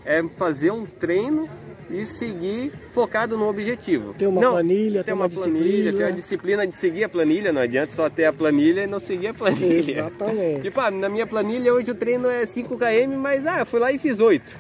é 0.05 0.24
fazer 0.38 0.72
um 0.72 0.86
treino 0.86 1.48
e 1.89 2.05
seguir 2.05 2.72
focado 2.91 3.38
no 3.38 3.48
objetivo. 3.48 4.13
Ter 4.15 4.25
uma 4.27 4.41
planilha, 4.41 5.00
ter 5.03 5.05
ter 5.07 5.13
uma 5.13 5.29
planilha, 5.29 5.62
disciplina. 5.62 5.98
ter 5.98 6.03
a 6.03 6.12
disciplina 6.12 6.67
de 6.67 6.74
seguir 6.74 7.03
a 7.03 7.10
planilha, 7.10 7.51
não 7.53 7.62
adianta 7.62 7.91
só 7.93 8.10
ter 8.10 8.25
a 8.25 8.33
planilha 8.33 8.83
e 8.83 8.88
não 8.88 9.00
seguir 9.00 9.27
a 9.27 9.33
planilha. 9.33 9.91
Exatamente. 9.91 10.62
Tipo, 10.63 10.79
ah, 10.79 10.89
na 10.89 11.10
minha 11.10 11.27
planilha 11.27 11.74
hoje 11.74 11.91
o 11.91 11.95
treino 11.95 12.29
é 12.29 12.45
5 12.45 12.77
km, 12.77 13.15
mas 13.17 13.45
ah, 13.45 13.60
eu 13.60 13.65
fui 13.65 13.79
lá 13.79 13.91
e 13.91 13.98
fiz 14.00 14.19
8. 14.19 14.57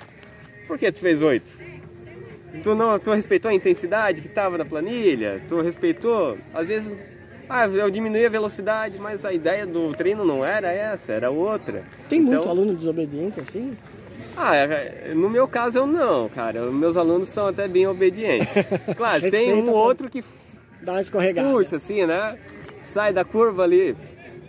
Por 0.67 0.77
que 0.77 0.91
tu 0.91 0.99
fez 0.99 1.21
8? 1.21 1.73
Tu 2.61 2.75
não, 2.75 2.99
tu 2.99 3.11
respeitou 3.11 3.49
a 3.49 3.53
intensidade 3.53 4.21
que 4.21 4.27
estava 4.27 4.57
na 4.57 4.65
planilha? 4.65 5.41
Tu 5.49 5.59
respeitou? 5.61 6.37
Às 6.53 6.67
vezes, 6.67 6.95
ah, 7.49 7.65
eu 7.65 7.89
diminuí 7.89 8.23
a 8.25 8.29
velocidade, 8.29 8.99
mas 8.99 9.25
a 9.25 9.33
ideia 9.33 9.65
do 9.65 9.91
treino 9.91 10.23
não 10.23 10.45
era 10.45 10.71
essa, 10.71 11.13
era 11.13 11.31
outra. 11.31 11.83
Tem 12.07 12.21
muito 12.21 12.41
Então- 12.41 12.51
aluno 12.51 12.75
desobediente 12.75 13.39
assim? 13.39 13.75
Ah, 14.35 14.55
é- 14.55 15.13
no 15.15 15.29
meu 15.29 15.47
caso 15.47 15.79
eu 15.79 15.87
não, 15.87 16.29
cara. 16.29 16.69
Meus 16.71 16.97
alunos 16.97 17.29
são 17.29 17.47
até 17.47 17.67
bem 17.67 17.85
obedientes. 17.87 18.53
Claro, 18.97 19.29
tem 19.31 19.53
um 19.53 19.71
outro 19.71 20.09
que 20.09 20.23
Dá 20.81 20.93
uma 20.93 21.01
escorregada. 21.01 21.49
puxa 21.49 21.77
assim, 21.77 22.05
né? 22.05 22.37
Sai 22.81 23.13
da 23.13 23.23
curva 23.23 23.63
ali. 23.63 23.95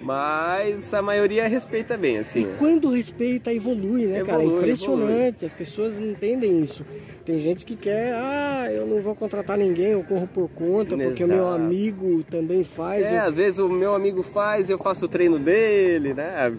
Mas 0.05 0.93
a 0.93 1.01
maioria 1.01 1.49
respeita 1.49 1.97
bem, 1.97 2.19
assim. 2.19 2.47
Quando 2.59 2.91
respeita, 2.91 3.53
evolui, 3.53 4.07
né, 4.07 4.23
cara? 4.23 4.43
É 4.43 4.45
Evolui, 4.45 4.59
impressionante. 4.59 5.47
As 5.47 5.55
pessoas 5.55 5.99
não 5.99 6.07
entendem 6.09 6.61
isso. 6.63 6.85
Tem 7.25 7.39
gente 7.41 7.65
que 7.65 7.75
quer, 7.75 8.13
ah, 8.15 8.67
eu 8.71 8.87
não 8.87 9.01
vou 9.01 9.15
contratar 9.15 9.57
ninguém, 9.57 9.93
eu 9.93 10.05
corro 10.05 10.27
por 10.27 10.49
conta, 10.51 10.95
porque 10.97 11.25
o 11.25 11.29
meu 11.29 11.39
Exato. 11.39 11.55
amigo 11.55 12.23
também 12.31 12.63
faz. 12.65 13.11
É, 13.11 13.17
eu- 13.19 13.23
às 13.25 13.35
vezes 13.35 13.59
o 13.59 13.69
meu 13.69 13.95
amigo 13.95 14.23
faz, 14.23 14.69
eu 14.69 14.79
faço 14.79 15.07
o 15.07 15.09
treino 15.09 15.39
dele, 15.39 16.13
né? 16.13 16.53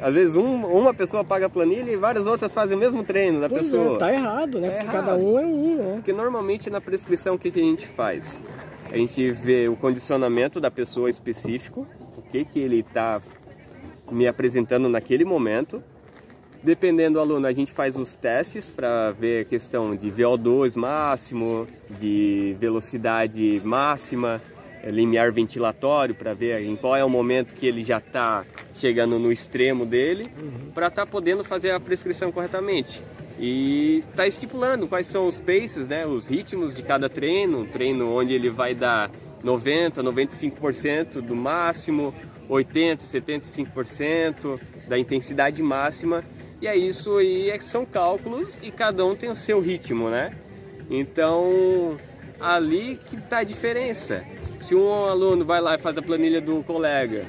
Às 0.00 0.14
vezes 0.14 0.36
um- 0.36 0.64
uma 0.66 0.94
pessoa 0.94 1.24
paga 1.24 1.46
a 1.46 1.50
planilha 1.50 1.90
e 1.90 1.96
várias 1.96 2.26
outras 2.26 2.52
fazem 2.52 2.76
o 2.76 2.80
mesmo 2.80 3.02
treino 3.02 3.40
da 3.40 3.48
Pois 3.48 3.62
pessoa. 3.62 3.96
é, 3.96 3.98
tá 3.98 4.12
errado, 4.12 4.60
né? 4.60 4.68
Tá 4.70 4.74
porque 4.76 4.86
errado. 4.96 5.06
cada 5.06 5.16
um 5.16 5.38
é 5.38 5.44
um, 5.44 5.76
né? 5.76 5.92
Porque 5.96 6.12
normalmente 6.12 6.70
na 6.70 6.80
prescrição 6.80 7.34
o 7.34 7.38
que, 7.38 7.50
que 7.50 7.60
a 7.60 7.64
gente 7.64 7.86
faz? 7.88 8.40
A 8.90 8.96
gente 8.96 9.30
vê 9.32 9.68
o 9.68 9.74
condicionamento 9.74 10.60
da 10.60 10.70
pessoa 10.70 11.08
específico, 11.10 11.86
que, 12.32 12.44
que 12.46 12.58
ele 12.58 12.80
está 12.80 13.20
me 14.10 14.26
apresentando 14.26 14.88
naquele 14.88 15.24
momento. 15.24 15.82
Dependendo 16.62 17.14
do 17.14 17.20
aluno, 17.20 17.46
a 17.46 17.52
gente 17.52 17.72
faz 17.72 17.96
os 17.96 18.14
testes 18.14 18.70
para 18.70 19.10
ver 19.10 19.42
a 19.42 19.44
questão 19.44 19.94
de 19.96 20.10
VO2 20.10 20.76
máximo, 20.76 21.66
de 21.98 22.56
velocidade 22.58 23.60
máxima, 23.64 24.40
eh, 24.82 24.90
limiar 24.90 25.32
ventilatório, 25.32 26.14
para 26.14 26.32
ver 26.34 26.62
em 26.62 26.76
qual 26.76 26.94
é 26.94 27.04
o 27.04 27.10
momento 27.10 27.52
que 27.54 27.66
ele 27.66 27.82
já 27.82 27.98
está 27.98 28.44
chegando 28.76 29.18
no 29.18 29.32
extremo 29.32 29.84
dele, 29.84 30.30
para 30.72 30.86
estar 30.86 31.04
podendo 31.04 31.42
fazer 31.42 31.72
a 31.72 31.80
prescrição 31.80 32.30
corretamente. 32.30 33.02
E 33.40 34.04
está 34.10 34.24
estipulando 34.24 34.86
quais 34.86 35.08
são 35.08 35.26
os 35.26 35.38
paces, 35.38 35.88
né, 35.88 36.06
os 36.06 36.28
ritmos 36.28 36.76
de 36.76 36.82
cada 36.84 37.08
treino, 37.08 37.62
um 37.62 37.66
treino 37.66 38.14
onde 38.14 38.32
ele 38.32 38.48
vai 38.48 38.72
dar 38.72 39.10
90, 39.42 40.02
95% 40.02 41.20
do 41.20 41.34
máximo, 41.34 42.14
80, 42.48 43.04
75% 43.04 44.60
da 44.88 44.98
intensidade 44.98 45.62
máxima. 45.62 46.24
E 46.60 46.66
é 46.66 46.76
isso 46.76 47.16
aí, 47.16 47.50
é 47.50 47.58
são 47.60 47.84
cálculos 47.84 48.58
e 48.62 48.70
cada 48.70 49.04
um 49.04 49.16
tem 49.16 49.30
o 49.30 49.34
seu 49.34 49.60
ritmo, 49.60 50.08
né? 50.08 50.32
Então, 50.88 51.98
ali 52.40 53.00
que 53.08 53.16
está 53.16 53.38
a 53.38 53.44
diferença. 53.44 54.24
Se 54.60 54.74
um 54.74 54.92
aluno 55.04 55.44
vai 55.44 55.60
lá 55.60 55.74
e 55.74 55.78
faz 55.78 55.98
a 55.98 56.02
planilha 56.02 56.40
do 56.40 56.62
colega 56.62 57.24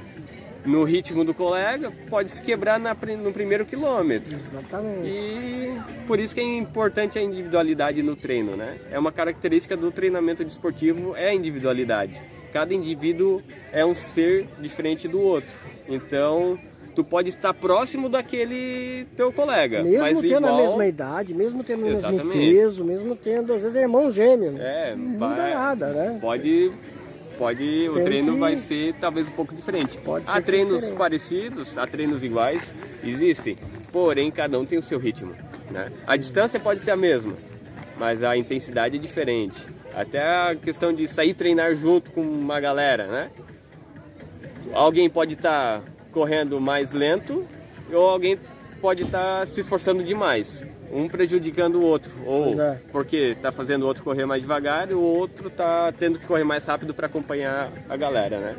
no 0.65 0.84
ritmo 0.84 1.24
do 1.24 1.34
colega, 1.34 1.91
pode 2.10 2.32
se 2.32 2.41
quebrar 2.41 2.79
na 2.79 2.96
no 3.22 3.32
primeiro 3.32 3.65
quilômetro. 3.65 4.34
Exatamente. 4.34 5.08
E 5.08 5.74
por 6.08 6.20
isso 6.20 6.34
que 6.34 6.41
é 6.41 6.58
importante 6.58 7.20
a 7.20 7.22
individualidade 7.22 8.01
no 8.01 8.15
treino, 8.15 8.55
né? 8.55 8.77
É 8.91 8.98
uma 8.98 9.12
característica 9.12 9.75
do 9.75 9.91
treinamento 9.91 10.43
desportivo, 10.43 11.15
é 11.15 11.29
a 11.29 11.34
individualidade. 11.34 12.22
Cada 12.51 12.74
indivíduo 12.74 13.41
é 13.72 13.86
um 13.86 13.96
ser 13.96 14.48
diferente 14.60 15.08
do 15.08 15.20
outro. 15.20 15.53
Então, 15.88 16.58
tu 16.96 17.03
pode 17.03 17.29
estar 17.29 17.53
próximo 17.53 18.08
daquele 18.08 19.05
teu 19.15 19.32
colega. 19.34 19.84
Mesmo 19.84 20.00
mas 20.00 20.22
tendo 20.22 20.38
igual... 20.38 20.53
a 20.53 20.62
mesma 20.62 20.88
idade, 20.88 21.34
mesmo 21.34 21.63
tendo 21.63 21.82
o 21.82 21.86
mesmo 21.86 22.08
Exatamente. 22.10 22.53
peso, 22.53 22.86
mesmo 22.86 23.15
tendo, 23.15 23.53
às 23.53 23.62
vezes, 23.63 23.75
irmão 23.75 24.12
gêmeo. 24.12 24.55
É, 24.60 24.96
não 24.96 25.03
muda 25.03 25.36
vai- 25.36 25.53
nada, 25.53 25.88
né? 25.93 26.17
Pode, 26.22 26.72
pode 27.37 27.89
o 27.89 27.93
Tem 27.95 28.03
treino 28.03 28.33
que- 28.33 28.39
vai 28.39 28.55
ser 28.57 28.93
talvez 28.99 29.27
um 29.27 29.31
pouco 29.31 29.53
diferente. 29.55 29.97
Pode 29.97 30.25
há 30.27 30.41
treinos 30.41 30.75
diferente. 30.81 30.97
parecidos, 30.97 31.77
há 31.77 31.85
treinos 31.87 32.23
iguais, 32.23 32.71
existem. 33.03 33.57
Porém, 33.91 34.31
cada 34.31 34.59
um 34.59 34.65
tem 34.65 34.77
o 34.77 34.83
seu 34.83 34.97
ritmo. 34.99 35.33
Né? 35.71 35.91
A 36.05 36.15
distância 36.17 36.59
pode 36.59 36.81
ser 36.81 36.91
a 36.91 36.97
mesma, 36.97 37.33
mas 37.97 38.23
a 38.23 38.35
intensidade 38.37 38.97
é 38.97 38.99
diferente. 38.99 39.61
Até 39.95 40.21
a 40.21 40.55
questão 40.55 40.91
de 40.93 41.07
sair 41.07 41.33
treinar 41.33 41.75
junto 41.75 42.11
com 42.11 42.21
uma 42.21 42.59
galera, 42.59 43.05
né? 43.07 43.29
Alguém 44.73 45.09
pode 45.09 45.33
estar 45.33 45.81
correndo 46.11 46.59
mais 46.59 46.93
lento 46.93 47.45
ou 47.91 48.09
alguém 48.09 48.39
pode 48.81 49.03
estar 49.03 49.45
se 49.47 49.61
esforçando 49.61 50.03
demais, 50.03 50.65
um 50.93 51.09
prejudicando 51.09 51.75
o 51.75 51.81
outro, 51.81 52.12
ou 52.25 52.62
é. 52.62 52.79
porque 52.91 53.17
está 53.35 53.51
fazendo 53.51 53.83
o 53.83 53.88
outro 53.88 54.03
correr 54.03 54.25
mais 54.25 54.41
devagar 54.41 54.89
e 54.89 54.93
o 54.93 55.01
outro 55.01 55.47
está 55.47 55.91
tendo 55.91 56.19
que 56.19 56.25
correr 56.25 56.43
mais 56.43 56.65
rápido 56.65 56.93
para 56.93 57.07
acompanhar 57.07 57.71
a 57.89 57.97
galera, 57.97 58.39
né? 58.39 58.55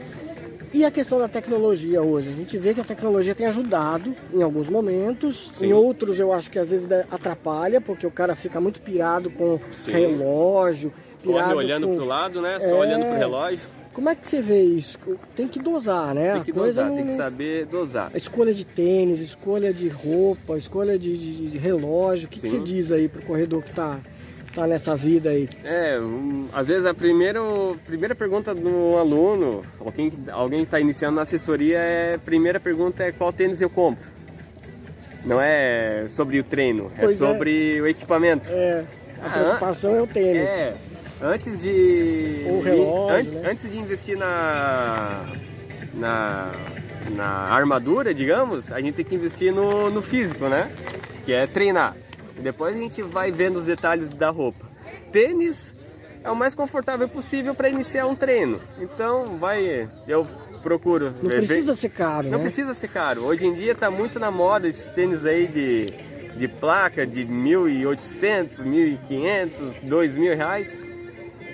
E 0.72 0.84
a 0.84 0.90
questão 0.90 1.20
da 1.20 1.28
tecnologia 1.28 2.02
hoje? 2.02 2.30
A 2.30 2.32
gente 2.32 2.58
vê 2.58 2.74
que 2.74 2.80
a 2.80 2.84
tecnologia 2.84 3.32
tem 3.32 3.46
ajudado 3.46 4.14
em 4.32 4.42
alguns 4.42 4.68
momentos, 4.68 5.50
Sim. 5.52 5.66
em 5.66 5.72
outros 5.72 6.18
eu 6.18 6.32
acho 6.32 6.50
que 6.50 6.58
às 6.58 6.72
vezes 6.72 6.90
atrapalha, 7.12 7.80
porque 7.80 8.04
o 8.04 8.10
cara 8.10 8.34
fica 8.34 8.60
muito 8.60 8.80
pirado 8.80 9.30
com 9.30 9.60
Sim. 9.72 9.92
relógio, 9.92 10.92
pirado 11.22 11.56
olhando 11.56 11.86
com... 11.86 11.94
para 11.94 12.04
o 12.04 12.08
lado, 12.08 12.42
né? 12.42 12.58
Só 12.58 12.66
É. 12.66 12.72
olhando 12.74 13.04
para 13.04 13.14
o 13.14 13.18
relógio. 13.18 13.60
Como 13.94 14.08
é 14.08 14.14
que 14.16 14.26
você 14.26 14.42
vê 14.42 14.60
isso? 14.60 14.98
Tem 15.36 15.46
que 15.46 15.60
dosar, 15.60 16.14
né? 16.14 16.32
Tem 16.34 16.42
que 16.42 16.52
dosar, 16.52 16.88
não- 16.88 16.96
tem 16.96 17.06
que 17.06 17.12
saber 17.12 17.64
dosar. 17.66 18.10
A 18.12 18.16
escolha 18.16 18.52
de 18.52 18.66
tênis, 18.66 19.20
escolha 19.20 19.72
de 19.72 19.88
roupa, 19.88 20.58
escolha 20.58 20.98
de, 20.98 21.16
de- 21.16 21.50
de 21.52 21.58
relógio. 21.58 22.26
O 22.26 22.28
que, 22.28 22.40
que 22.40 22.48
você 22.48 22.58
diz 22.58 22.90
aí 22.90 23.08
pro 23.08 23.22
corredor 23.22 23.62
que 23.62 23.70
tá, 23.72 24.00
tá 24.52 24.66
nessa 24.66 24.96
vida 24.96 25.30
aí? 25.30 25.48
É, 25.62 25.98
um, 26.00 26.48
às 26.52 26.66
vezes 26.66 26.84
a 26.86 26.92
primeira, 26.92 27.38
primeira 27.86 28.16
pergunta 28.16 28.52
do 28.52 28.96
aluno, 28.98 29.62
alguém, 29.78 30.12
alguém 30.32 30.58
que 30.60 30.64
está 30.66 30.80
iniciando 30.80 31.14
na 31.16 31.22
assessoria, 31.22 31.78
é, 31.78 32.14
a 32.14 32.18
primeira 32.18 32.58
pergunta 32.58 33.04
é 33.04 33.12
qual 33.12 33.32
tênis 33.32 33.60
eu 33.60 33.70
compro. 33.70 34.04
Não 35.24 35.40
é 35.40 36.06
sobre 36.10 36.38
o 36.40 36.42
treino, 36.44 36.90
é 36.98 37.00
Pois 37.00 37.12
é. 37.14 37.16
sobre 37.26 37.80
o 37.80 37.86
equipamento. 37.86 38.50
É, 38.50 38.84
a 39.22 39.26
Ah, 39.26 39.30
preocupação 39.30 39.94
é 39.94 40.02
o 40.02 40.06
tênis. 40.06 40.42
É, 40.48 40.74
antes 41.24 41.60
de. 41.62 42.44
Ou 42.48 42.60
relógio, 42.60 43.32
an- 43.38 43.40
né? 43.42 43.50
Antes 43.50 43.70
de 43.70 43.78
investir 43.78 44.16
na, 44.18 45.24
na. 45.94 46.50
na 47.10 47.26
armadura, 47.26 48.12
digamos, 48.14 48.70
a 48.72 48.80
gente 48.80 48.94
tem 48.96 49.04
que 49.04 49.14
investir 49.14 49.52
no, 49.52 49.90
no 49.90 50.02
físico, 50.02 50.48
né? 50.48 50.70
Que 51.24 51.32
é 51.32 51.46
treinar. 51.46 51.96
E 52.36 52.40
depois 52.40 52.74
a 52.74 52.78
gente 52.78 53.02
vai 53.02 53.30
vendo 53.30 53.56
os 53.56 53.64
detalhes 53.64 54.08
da 54.08 54.30
roupa. 54.30 54.66
Tênis 55.12 55.74
é 56.22 56.30
o 56.30 56.36
mais 56.36 56.54
confortável 56.54 57.08
possível 57.08 57.54
para 57.54 57.68
iniciar 57.68 58.06
um 58.06 58.14
treino. 58.14 58.60
Então, 58.80 59.36
vai. 59.38 59.88
Eu 60.08 60.26
procuro. 60.62 61.12
Não 61.22 61.28
ver- 61.30 61.36
precisa 61.36 61.74
ser 61.74 61.90
caro, 61.90 62.28
não 62.28 62.38
né? 62.38 62.44
precisa 62.44 62.72
ser 62.74 62.88
caro. 62.88 63.24
Hoje 63.24 63.46
em 63.46 63.54
dia 63.54 63.74
tá 63.74 63.90
muito 63.90 64.18
na 64.18 64.30
moda 64.30 64.66
esses 64.66 64.88
tênis 64.90 65.24
aí 65.26 65.46
de, 65.46 65.86
de 66.38 66.48
placa 66.48 67.06
de 67.06 67.24
1.800, 67.24 68.62
1.500, 68.64 69.50
2.000 69.86 70.34
reais. 70.36 70.78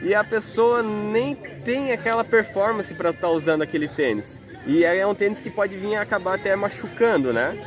E 0.03 0.15
a 0.15 0.25
pessoa 0.25 0.83
nem 0.83 1.35
tem 1.65 1.93
aquela 1.93 2.25
performance 2.25 2.93
para 2.95 3.11
estar 3.11 3.29
usando 3.29 3.63
aquele 3.63 3.89
tênis. 3.89 4.41
E 4.67 4.85
é 4.85 5.07
um 5.07 5.15
tênis 5.15 5.41
que 5.41 5.51
pode 5.51 5.77
vir 5.77 5.97
acabar 5.97 6.35
até 6.35 6.55
machucando, 6.57 7.33
né? 7.33 7.59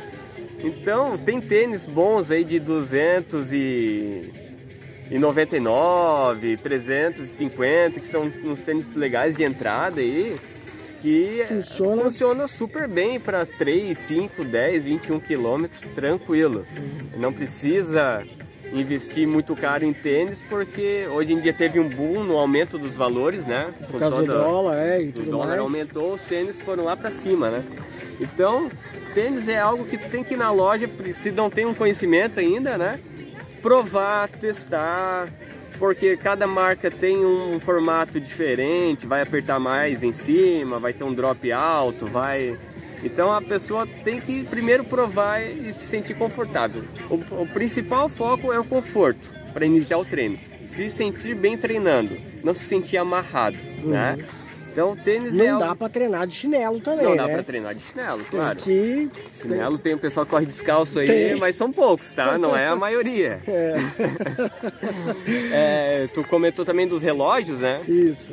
Então, 0.58 1.18
tem 1.18 1.40
tênis 1.40 1.86
bons 1.86 2.30
aí 2.30 2.42
de 2.44 2.58
200 2.58 3.52
e 3.52 4.32
e 5.10 5.18
99, 5.18 6.56
350, 6.56 8.00
que 8.00 8.08
são 8.08 8.32
uns 8.44 8.60
tênis 8.60 8.92
legais 8.94 9.36
de 9.36 9.44
entrada 9.44 10.00
aí, 10.00 10.36
que 11.02 11.44
Funciona. 11.46 12.02
funciona 12.02 12.48
super 12.48 12.88
bem 12.88 13.20
para 13.20 13.44
3, 13.44 13.96
5, 13.96 14.44
10, 14.44 14.84
21 14.84 15.20
quilômetros 15.20 15.82
tranquilo. 15.94 16.66
Uhum. 16.76 17.20
Não 17.20 17.32
precisa 17.32 18.24
investir 18.74 19.26
muito 19.26 19.54
caro 19.54 19.84
em 19.84 19.92
tênis, 19.92 20.42
porque 20.42 21.06
hoje 21.08 21.32
em 21.32 21.40
dia 21.40 21.52
teve 21.52 21.78
um 21.78 21.88
boom 21.88 22.24
no 22.24 22.36
aumento 22.36 22.76
dos 22.76 22.94
valores, 22.94 23.46
né? 23.46 23.72
Por 23.90 23.98
causa 23.98 24.18
do 24.18 24.26
dólar, 24.26 24.78
é, 24.78 25.02
e 25.02 25.08
o 25.08 25.12
tudo 25.12 25.30
dólar 25.30 25.46
mais. 25.46 25.60
aumentou, 25.60 26.14
os 26.14 26.22
tênis 26.22 26.60
foram 26.60 26.84
lá 26.84 26.96
para 26.96 27.10
cima, 27.10 27.50
né? 27.50 27.64
Então, 28.20 28.70
tênis 29.14 29.48
é 29.48 29.58
algo 29.58 29.84
que 29.84 29.96
tu 29.96 30.10
tem 30.10 30.24
que 30.24 30.34
ir 30.34 30.36
na 30.36 30.50
loja, 30.50 30.88
se 31.16 31.30
não 31.30 31.48
tem 31.48 31.64
um 31.64 31.74
conhecimento 31.74 32.40
ainda, 32.40 32.76
né? 32.76 33.00
Provar, 33.62 34.28
testar, 34.28 35.28
porque 35.78 36.16
cada 36.16 36.46
marca 36.46 36.90
tem 36.90 37.24
um 37.24 37.58
formato 37.60 38.20
diferente, 38.20 39.06
vai 39.06 39.22
apertar 39.22 39.58
mais 39.58 40.02
em 40.02 40.12
cima, 40.12 40.78
vai 40.78 40.92
ter 40.92 41.04
um 41.04 41.14
drop 41.14 41.50
alto, 41.52 42.06
vai. 42.06 42.56
Então 43.02 43.32
a 43.32 43.40
pessoa 43.42 43.86
tem 44.04 44.20
que 44.20 44.44
primeiro 44.44 44.84
provar 44.84 45.42
e 45.42 45.72
se 45.72 45.86
sentir 45.86 46.14
confortável. 46.14 46.82
O, 47.10 47.42
o 47.42 47.46
principal 47.46 48.08
foco 48.08 48.52
é 48.52 48.58
o 48.58 48.64
conforto 48.64 49.28
para 49.52 49.66
iniciar 49.66 49.98
o 49.98 50.04
treino. 50.04 50.38
Se 50.66 50.88
sentir 50.88 51.34
bem 51.34 51.56
treinando, 51.58 52.16
não 52.42 52.54
se 52.54 52.64
sentir 52.64 52.96
amarrado, 52.96 53.56
né? 53.82 54.16
Então 54.72 54.96
tênis 54.96 55.38
é 55.38 55.44
Não 55.46 55.54
algo- 55.54 55.66
dá 55.68 55.76
pra 55.76 55.88
treinar 55.88 56.26
de 56.26 56.34
chinelo 56.34 56.80
também, 56.80 57.06
não 57.06 57.14
dá 57.16 57.26
né? 57.28 57.34
pra 57.34 57.42
treinar 57.44 57.74
de 57.76 57.82
chinelo, 57.84 58.18
Tem 58.24 58.40
claro. 58.40 58.56
que... 58.58 59.08
Chinelo 59.40 59.78
tem 59.78 59.94
o 59.94 59.98
pessoal 59.98 60.26
que 60.26 60.30
corre 60.30 60.46
descalço 60.46 60.98
aí, 60.98 61.06
Tem. 61.06 61.36
mas 61.36 61.54
são 61.54 61.70
poucos, 61.70 62.12
tá? 62.12 62.36
Não 62.38 62.56
é 62.56 62.66
a 62.66 62.74
maioria. 62.74 63.38
É, 63.46 63.74
É, 65.52 66.08
tu 66.12 66.24
comentou 66.24 66.64
também 66.64 66.86
dos 66.88 67.02
relógios, 67.02 67.60
né? 67.60 67.82
isso. 67.86 68.32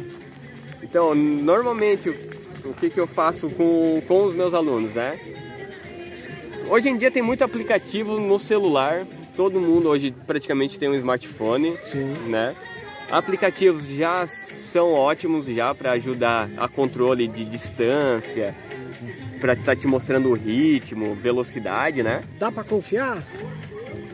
Então, 0.81 1.13
normalmente, 1.13 2.09
o, 2.65 2.73
que, 2.73 2.89
que 2.89 2.99
eu 2.99 3.07
faço 3.07 3.49
com, 3.49 4.01
com 4.07 4.25
os 4.25 4.33
meus 4.33 4.53
alunos, 4.53 4.93
né? 4.93 5.19
Hoje 6.69 6.89
em 6.89 6.97
dia 6.97 7.11
tem 7.11 7.21
muito 7.21 7.43
aplicativo 7.43 8.19
no 8.19 8.39
celular. 8.39 9.05
Todo 9.35 9.59
mundo 9.59 9.89
hoje 9.89 10.13
praticamente 10.25 10.77
tem 10.77 10.89
um 10.89 10.93
smartphone, 10.95 11.77
Sim. 11.91 12.29
né? 12.29 12.55
Aplicativos 13.09 13.85
já 13.87 14.25
são 14.25 14.93
ótimos 14.93 15.47
já 15.47 15.75
para 15.75 15.91
ajudar 15.91 16.49
a 16.55 16.67
controle 16.69 17.27
de 17.27 17.43
distância, 17.43 18.55
para 19.41 19.53
estar 19.53 19.75
te 19.75 19.85
mostrando 19.85 20.29
o 20.29 20.33
ritmo, 20.33 21.13
velocidade, 21.15 22.01
né? 22.01 22.21
Dá 22.39 22.49
pra 22.51 22.63
confiar? 22.63 23.21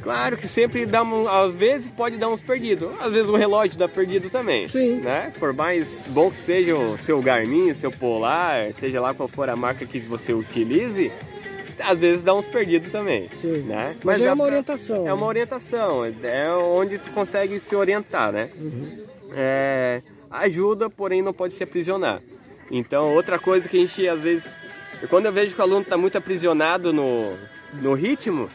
Claro 0.08 0.38
que 0.38 0.48
sempre 0.48 0.86
dá, 0.86 1.04
um- 1.04 1.28
às 1.28 1.54
vezes 1.54 1.92
pode 1.92 2.16
dar 2.16 2.30
uns 2.30 2.40
perdidos, 2.40 2.90
às 2.98 3.12
vezes 3.12 3.28
o 3.30 3.36
relógio 3.36 3.78
dá 3.78 3.90
perdido 3.90 4.30
também. 4.30 4.70
Sim. 4.70 5.02
Né? 5.02 5.34
Por 5.38 5.52
mais 5.52 6.06
bom 6.08 6.32
que 6.32 6.38
seja 6.38 6.74
o 6.78 6.98
seu 6.98 7.22
Garmin, 7.22 7.72
o 7.72 7.76
seu 7.76 7.92
Polar, 7.92 8.74
seja 8.76 9.02
lá 9.02 9.14
qual 9.14 9.28
for 9.28 9.50
a 9.50 9.56
marca 9.58 9.86
que 9.86 10.00
você 10.00 10.32
utilize, 10.34 11.12
às 11.78 11.98
vezes 11.98 12.24
dá 12.24 12.34
uns 12.34 12.48
perdidos 12.48 12.90
também. 12.90 13.30
Sim. 13.42 13.64
Né? 13.64 13.98
Mas 14.02 14.22
é 14.22 14.26
dá 14.26 14.32
uma 14.34 14.46
pra- 14.46 14.54
orientação. 14.54 15.06
É 15.06 15.14
uma 15.14 15.26
orientação, 15.26 16.06
é 16.24 16.52
onde 16.54 17.00
tu 17.00 17.12
consegue 17.12 17.60
se 17.60 17.76
orientar, 17.76 18.32
né? 18.32 18.50
Uhum. 18.58 19.04
É, 19.34 20.02
ajuda, 20.32 20.90
porém 20.90 21.22
não 21.22 21.34
pode 21.34 21.54
se 21.54 21.64
aprisionar. 21.64 22.22
Então, 22.72 23.14
outra 23.14 23.38
coisa 23.38 23.68
que 23.68 23.76
a 23.76 23.80
gente 23.82 24.08
às 24.08 24.22
vezes, 24.22 24.56
quando 25.10 25.26
eu 25.26 25.34
vejo 25.34 25.54
que 25.54 25.60
o 25.60 25.64
aluno 25.66 25.82
está 25.82 25.98
muito 25.98 26.18
aprisionado 26.18 26.94
no, 26.94 27.34
no 27.74 27.94
ritmo, 27.94 28.48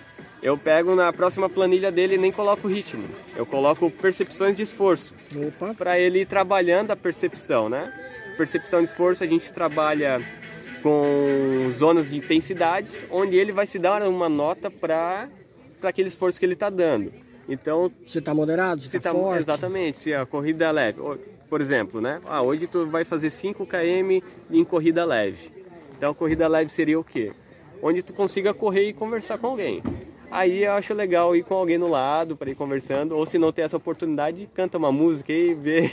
eu 0.42 0.58
pego 0.58 0.94
na 0.94 1.12
próxima 1.12 1.48
planilha 1.48 1.92
dele 1.92 2.16
e 2.16 2.18
nem 2.18 2.32
coloco 2.32 2.66
ritmo. 2.66 3.04
Eu 3.36 3.46
coloco 3.46 3.90
percepções 3.90 4.56
de 4.56 4.64
esforço 4.64 5.14
Opa, 5.36 5.72
para 5.74 5.98
ele 5.98 6.22
ir 6.22 6.26
trabalhando 6.26 6.90
a 6.90 6.96
percepção, 6.96 7.68
né? 7.68 7.92
Percepção 8.36 8.80
de 8.80 8.88
esforço 8.88 9.22
a 9.22 9.26
gente 9.26 9.52
trabalha 9.52 10.20
com 10.82 11.70
zonas 11.78 12.10
de 12.10 12.18
intensidades, 12.18 13.04
onde 13.08 13.36
ele 13.36 13.52
vai 13.52 13.66
se 13.66 13.78
dar 13.78 14.02
uma 14.02 14.28
nota 14.28 14.68
para 14.68 15.28
aquele 15.80 16.08
esforço 16.08 16.40
que 16.40 16.44
ele 16.44 16.54
está 16.54 16.68
dando. 16.68 17.12
Então, 17.48 17.90
você 18.06 18.20
tá 18.20 18.34
moderado, 18.34 18.82
você 18.82 18.88
se 18.88 19.00
tá 19.00 19.12
tá- 19.12 19.18
forte? 19.18 19.42
Exatamente, 19.42 19.98
se 19.98 20.14
a 20.14 20.26
corrida 20.26 20.64
é 20.64 20.72
leve. 20.72 21.00
Por 21.48 21.60
exemplo, 21.60 22.00
né? 22.00 22.20
Ah, 22.26 22.42
hoje 22.42 22.66
tu 22.66 22.86
vai 22.86 23.04
fazer 23.04 23.30
5 23.30 23.66
km 23.66 24.24
em 24.50 24.64
corrida 24.64 25.04
leve. 25.04 25.50
Então, 25.96 26.14
corrida 26.14 26.48
leve 26.48 26.70
seria 26.70 26.98
o 26.98 27.04
quê? 27.04 27.32
Onde 27.80 28.02
tu 28.02 28.12
consiga 28.12 28.54
correr 28.54 28.88
e 28.88 28.92
conversar 28.92 29.38
com 29.38 29.48
alguém. 29.48 29.82
Aí 30.32 30.64
eu 30.64 30.72
acho 30.72 30.94
legal 30.94 31.36
ir 31.36 31.44
com 31.44 31.52
alguém 31.54 31.76
no 31.76 31.88
lado 31.88 32.34
para 32.34 32.50
ir 32.50 32.54
conversando, 32.54 33.14
ou 33.14 33.26
se 33.26 33.36
não 33.36 33.52
ter 33.52 33.62
essa 33.62 33.76
oportunidade, 33.76 34.48
canta 34.54 34.78
uma 34.78 34.90
música 34.90 35.30
e 35.30 35.52
vê 35.52 35.92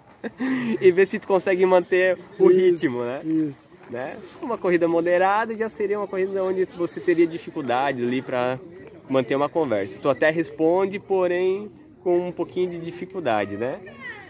e 0.80 0.90
vê 0.90 1.04
se 1.04 1.18
tu 1.18 1.26
consegue 1.28 1.66
manter 1.66 2.16
o 2.38 2.50
Isso, 2.50 2.58
ritmo, 2.58 3.04
né? 3.04 3.20
Isso. 3.22 3.68
né? 3.90 4.16
Uma 4.40 4.56
corrida 4.56 4.88
moderada 4.88 5.54
já 5.54 5.68
seria 5.68 5.98
uma 5.98 6.06
corrida 6.06 6.42
onde 6.42 6.64
você 6.64 6.98
teria 6.98 7.26
dificuldade 7.26 8.02
ali 8.02 8.22
para 8.22 8.58
manter 9.06 9.36
uma 9.36 9.50
conversa. 9.50 9.98
Tu 10.00 10.08
até 10.08 10.30
responde, 10.30 10.98
porém 10.98 11.70
com 12.02 12.26
um 12.28 12.32
pouquinho 12.32 12.70
de 12.70 12.78
dificuldade, 12.78 13.58
né? 13.58 13.78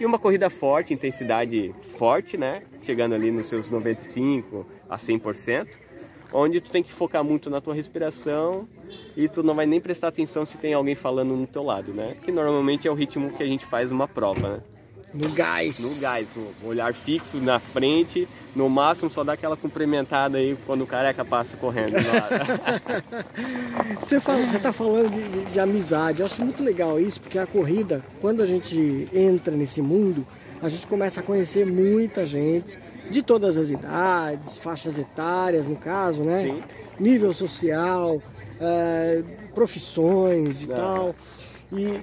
E 0.00 0.04
uma 0.04 0.18
corrida 0.18 0.50
forte, 0.50 0.92
intensidade 0.92 1.72
forte, 1.96 2.36
né? 2.36 2.62
Chegando 2.82 3.14
ali 3.14 3.30
nos 3.30 3.46
seus 3.46 3.70
95 3.70 4.66
a 4.90 4.96
100%. 4.96 5.68
Onde 6.32 6.60
tu 6.60 6.70
tem 6.70 6.82
que 6.82 6.92
focar 6.92 7.24
muito 7.24 7.48
na 7.48 7.60
tua 7.60 7.74
respiração 7.74 8.68
e 9.16 9.28
tu 9.28 9.42
não 9.42 9.54
vai 9.54 9.66
nem 9.66 9.80
prestar 9.80 10.08
atenção 10.08 10.44
se 10.44 10.58
tem 10.58 10.74
alguém 10.74 10.94
falando 10.94 11.34
no 11.34 11.46
teu 11.46 11.62
lado, 11.62 11.92
né? 11.92 12.16
Que 12.22 12.30
normalmente 12.30 12.86
é 12.86 12.90
o 12.90 12.94
ritmo 12.94 13.32
que 13.32 13.42
a 13.42 13.46
gente 13.46 13.64
faz 13.66 13.90
uma 13.90 14.06
prova, 14.06 14.48
né? 14.48 14.60
No 15.12 15.30
gás. 15.30 15.80
No 15.80 16.00
gás, 16.00 16.28
no 16.36 16.68
olhar 16.68 16.92
fixo 16.92 17.38
na 17.38 17.58
frente, 17.58 18.28
no 18.54 18.68
máximo 18.68 19.10
só 19.10 19.24
dá 19.24 19.32
aquela 19.32 19.56
cumprimentada 19.56 20.36
aí 20.36 20.56
quando 20.66 20.82
o 20.82 20.86
careca 20.86 21.24
passa 21.24 21.56
correndo. 21.56 21.94
você, 24.00 24.20
fala, 24.20 24.46
você 24.46 24.58
tá 24.58 24.70
falando 24.70 25.10
de, 25.10 25.28
de, 25.28 25.44
de, 25.50 25.58
amizade, 25.58 26.20
eu 26.20 26.26
acho 26.26 26.44
muito 26.44 26.62
legal 26.62 27.00
isso, 27.00 27.20
porque 27.20 27.38
a 27.38 27.46
corrida, 27.46 28.04
quando 28.20 28.42
a 28.42 28.46
gente 28.46 29.08
entra 29.12 29.56
nesse 29.56 29.80
mundo, 29.80 30.26
a 30.60 30.68
gente 30.68 30.86
começa 30.86 31.20
a 31.20 31.22
conhecer 31.22 31.64
muita 31.64 32.26
gente 32.26 32.78
de 33.10 33.22
todas 33.22 33.56
as 33.56 33.70
idades, 33.70 34.58
faixas 34.58 34.98
etárias 34.98 35.66
no 35.66 35.76
caso, 35.76 36.22
né? 36.22 36.42
Sim. 36.42 36.62
Nível 36.98 37.32
social, 37.32 38.22
é, 38.60 39.22
profissões 39.54 40.62
e 40.62 40.72
é. 40.72 40.74
tal. 40.74 41.14
E 41.72 42.00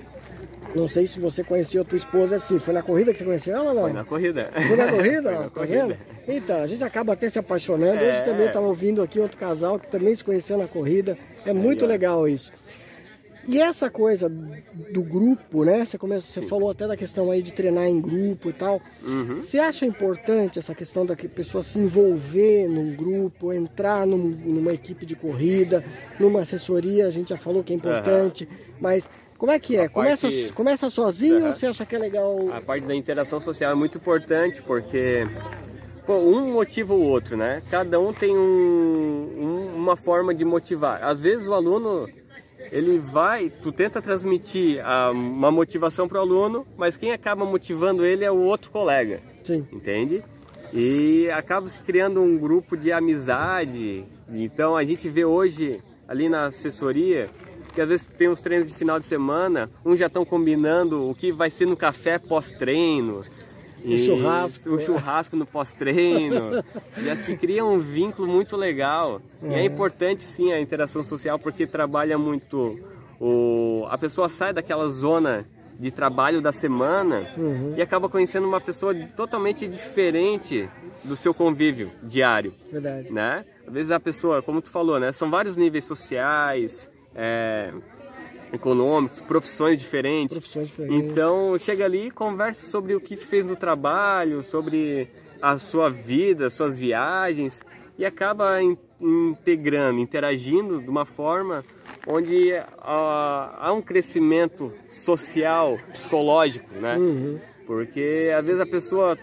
não 0.75 0.87
sei 0.87 1.07
se 1.07 1.19
você 1.19 1.43
conheceu 1.43 1.81
a 1.81 1.85
tua 1.85 1.97
esposa 1.97 2.35
assim. 2.35 2.59
Foi 2.59 2.73
na 2.73 2.81
corrida 2.81 3.11
que 3.11 3.19
você 3.19 3.25
conheceu 3.25 3.55
ela 3.55 3.69
ou 3.69 3.75
não? 3.75 3.81
Foi 3.83 3.93
na 3.93 4.05
corrida. 4.05 4.51
Foi 4.67 4.75
na 4.75 4.87
corrida? 4.87 5.21
Foi 5.31 5.31
na 5.31 5.43
tá 5.43 5.49
corrida. 5.49 5.87
vendo? 5.87 5.97
Então, 6.27 6.63
a 6.63 6.67
gente 6.67 6.83
acaba 6.83 7.13
até 7.13 7.29
se 7.29 7.39
apaixonando. 7.39 8.03
É. 8.03 8.09
Hoje 8.09 8.23
também 8.23 8.47
estava 8.47 8.65
ouvindo 8.65 9.01
aqui 9.01 9.19
outro 9.19 9.37
casal 9.37 9.79
que 9.79 9.87
também 9.87 10.13
se 10.13 10.23
conheceu 10.23 10.57
na 10.57 10.67
corrida. 10.67 11.17
É 11.45 11.53
muito 11.53 11.85
legal 11.85 12.27
isso. 12.27 12.51
E 13.47 13.62
essa 13.62 13.89
coisa 13.89 14.27
do 14.29 15.03
grupo, 15.03 15.63
né? 15.63 15.86
Você, 15.86 15.97
começou, 15.97 16.43
você 16.43 16.49
falou 16.49 16.71
até 16.71 16.88
da 16.88 16.97
questão 16.97 17.29
aí 17.29 17.41
de 17.41 17.51
treinar 17.51 17.86
em 17.86 18.01
grupo 18.01 18.49
e 18.49 18.53
tal. 18.53 18.81
Uhum. 19.03 19.36
Você 19.36 19.60
acha 19.60 19.86
importante 19.86 20.58
essa 20.58 20.73
questão 20.73 21.05
da 21.05 21.15
pessoa 21.15 21.62
se 21.63 21.77
envolver 21.79 22.67
num 22.67 22.95
grupo, 22.95 23.53
entrar 23.53 24.05
num, 24.08 24.17
numa 24.17 24.73
equipe 24.73 25.05
de 25.05 25.15
corrida, 25.15 25.84
numa 26.19 26.41
assessoria? 26.41 27.05
A 27.05 27.12
gente 27.12 27.29
já 27.29 27.38
falou 27.38 27.63
que 27.63 27.71
é 27.71 27.75
importante, 27.75 28.45
uhum. 28.45 28.75
mas 28.81 29.10
como 29.38 29.51
é 29.51 29.60
que 29.60 29.77
é? 29.77 29.88
Começa, 29.88 30.27
parte... 30.27 30.53
começa 30.53 30.89
sozinho 30.89 31.41
uhum. 31.41 31.47
ou 31.47 31.53
você 31.53 31.67
acha 31.67 31.86
que 31.86 31.95
é 31.95 31.99
legal? 31.99 32.51
A 32.51 32.62
parte 32.62 32.88
da 32.88 32.95
interação 32.95 33.39
social 33.39 33.71
é 33.71 33.75
muito 33.75 33.97
importante 33.97 34.62
porque 34.62 35.27
pô, 36.05 36.17
um 36.17 36.53
motiva 36.53 36.93
o 36.93 37.01
outro, 37.01 37.36
né? 37.38 37.62
Cada 37.69 37.99
um 37.99 38.13
tem 38.13 38.36
um, 38.36 38.41
um, 38.41 39.75
uma 39.75 39.95
forma 39.95 40.34
de 40.34 40.45
motivar. 40.45 41.03
Às 41.03 41.19
vezes 41.19 41.45
o 41.47 41.53
aluno 41.53 42.08
ele 42.71 42.99
vai, 42.99 43.49
tu 43.49 43.71
tenta 43.71 44.01
transmitir 44.01 44.86
a, 44.86 45.12
uma 45.12 45.51
motivação 45.51 46.08
para 46.08 46.17
o 46.17 46.21
aluno, 46.21 46.65
mas 46.78 46.97
quem 46.97 47.12
acaba 47.12 47.45
motivando 47.45 48.06
ele 48.06 48.23
é 48.23 48.32
o 48.32 48.39
outro 48.39 48.71
colega. 48.71 49.21
Sim. 49.43 49.65
Entende? 49.71 50.23
E 50.73 51.30
acaba 51.32 51.67
se 51.67 51.80
criando 51.82 52.21
um 52.21 52.38
grupo 52.38 52.75
de 52.75 52.91
amizade. 52.91 54.06
Então 54.30 54.75
a 54.75 54.84
gente 54.84 55.08
vê 55.08 55.23
hoje 55.23 55.82
ali 56.08 56.28
na 56.28 56.47
assessoria 56.47 57.30
que 57.75 57.82
às 57.82 57.89
vezes 57.89 58.08
tem 58.08 58.30
os 58.30 58.39
treinos 58.39 58.69
de 58.69 58.73
final 58.73 58.97
de 58.97 59.06
semana, 59.06 59.69
uns 59.86 59.99
já 59.99 60.08
estão 60.08 60.23
combinando 60.23 61.10
o 61.10 61.13
que 61.13 61.34
vai 61.34 61.51
ser 61.51 61.67
no 61.67 61.75
café 61.75 62.17
pós-treino. 62.17 63.25
O 63.93 63.97
churrasco. 63.97 64.69
O 64.69 64.79
churrasco 64.79 65.35
no 65.35 65.45
pós-treino. 65.45 66.63
e 66.97 67.09
assim 67.09 67.35
cria 67.35 67.63
um 67.63 67.79
vínculo 67.79 68.27
muito 68.27 68.55
legal. 68.55 69.21
É. 69.43 69.49
E 69.49 69.53
é 69.55 69.65
importante 69.65 70.23
sim 70.23 70.51
a 70.51 70.59
interação 70.59 71.03
social 71.03 71.37
porque 71.37 71.67
trabalha 71.67 72.17
muito. 72.17 72.79
O... 73.19 73.85
A 73.89 73.97
pessoa 73.97 74.27
sai 74.27 74.53
daquela 74.53 74.87
zona 74.89 75.45
de 75.79 75.91
trabalho 75.91 76.41
da 76.41 76.51
semana 76.51 77.27
uhum. 77.37 77.73
e 77.77 77.81
acaba 77.81 78.07
conhecendo 78.07 78.47
uma 78.47 78.61
pessoa 78.61 78.95
totalmente 79.15 79.67
diferente 79.67 80.69
do 81.03 81.15
seu 81.15 81.33
convívio 81.33 81.91
diário. 82.01 82.53
Verdade. 82.71 83.11
Né? 83.11 83.45
Às 83.67 83.73
vezes 83.73 83.91
a 83.91 83.99
pessoa, 83.99 84.41
como 84.41 84.61
tu 84.61 84.69
falou, 84.69 84.99
né? 84.99 85.11
São 85.11 85.29
vários 85.29 85.57
níveis 85.57 85.83
sociais, 85.83 86.89
é, 87.13 87.71
econômicos, 88.53 89.21
profissões 89.21 89.79
diferentes. 89.79 90.38
profissões 90.38 90.67
diferentes. 90.67 91.10
Então 91.10 91.58
chega 91.60 91.86
ali 91.86 92.08
e 92.08 92.12
conversa 92.12 92.67
sobre 92.67 92.95
o 92.95 93.01
que 93.01 93.17
fez 93.17 93.45
no 93.45 93.55
trabalho, 93.55 94.41
sobre 94.41 95.10
a 95.41 95.58
sua 95.58 95.89
vida, 95.89 96.49
suas 96.49 96.77
viagens 96.77 97.62
e 97.97 98.05
acaba 98.05 98.62
in, 98.62 98.77
integrando, 98.99 99.99
interagindo 99.99 100.81
de 100.81 100.89
uma 100.89 101.05
forma 101.05 101.63
onde 102.08 102.53
há, 102.79 103.67
há 103.67 103.73
um 103.73 103.81
crescimento 103.81 104.71
social, 104.89 105.77
psicológico, 105.91 106.73
né? 106.75 106.97
Uhum. 106.97 107.39
Porque 107.65 108.31
às 108.38 108.45
vezes 108.45 108.62
a 108.62 108.65
pessoa 108.65 109.17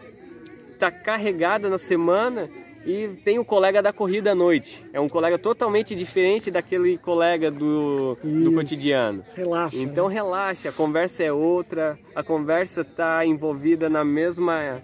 está 0.73 0.91
carregada 0.91 1.69
na 1.69 1.79
semana 1.79 2.49
e 2.85 3.09
tem 3.25 3.38
o 3.38 3.45
colega 3.45 3.83
da 3.83 3.92
corrida 3.92 4.33
à 4.33 4.35
noite. 4.35 4.85
É 4.92 5.01
um 5.01 5.09
colega 5.09 5.38
totalmente 5.38 5.95
diferente 5.95 6.51
daquele 6.51 6.99
colega 6.99 7.51
do, 7.51 8.16
do 8.23 8.53
cotidiano. 8.53 9.25
Relaxa. 9.35 9.79
Então 9.79 10.09
né? 10.09 10.14
relaxa, 10.14 10.68
a 10.68 10.73
conversa 10.73 11.23
é 11.23 11.33
outra, 11.33 11.99
a 12.14 12.23
conversa 12.23 12.83
está 12.83 13.25
envolvida 13.25 13.88
na 13.88 14.05
mesma. 14.05 14.83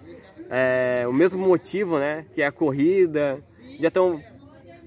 É, 0.49 1.05
o 1.07 1.13
mesmo 1.13 1.45
motivo, 1.45 1.99
né? 1.99 2.25
Que 2.33 2.41
é 2.41 2.47
a 2.47 2.51
corrida. 2.51 3.43
Já 3.79 3.89
estão 3.89 4.21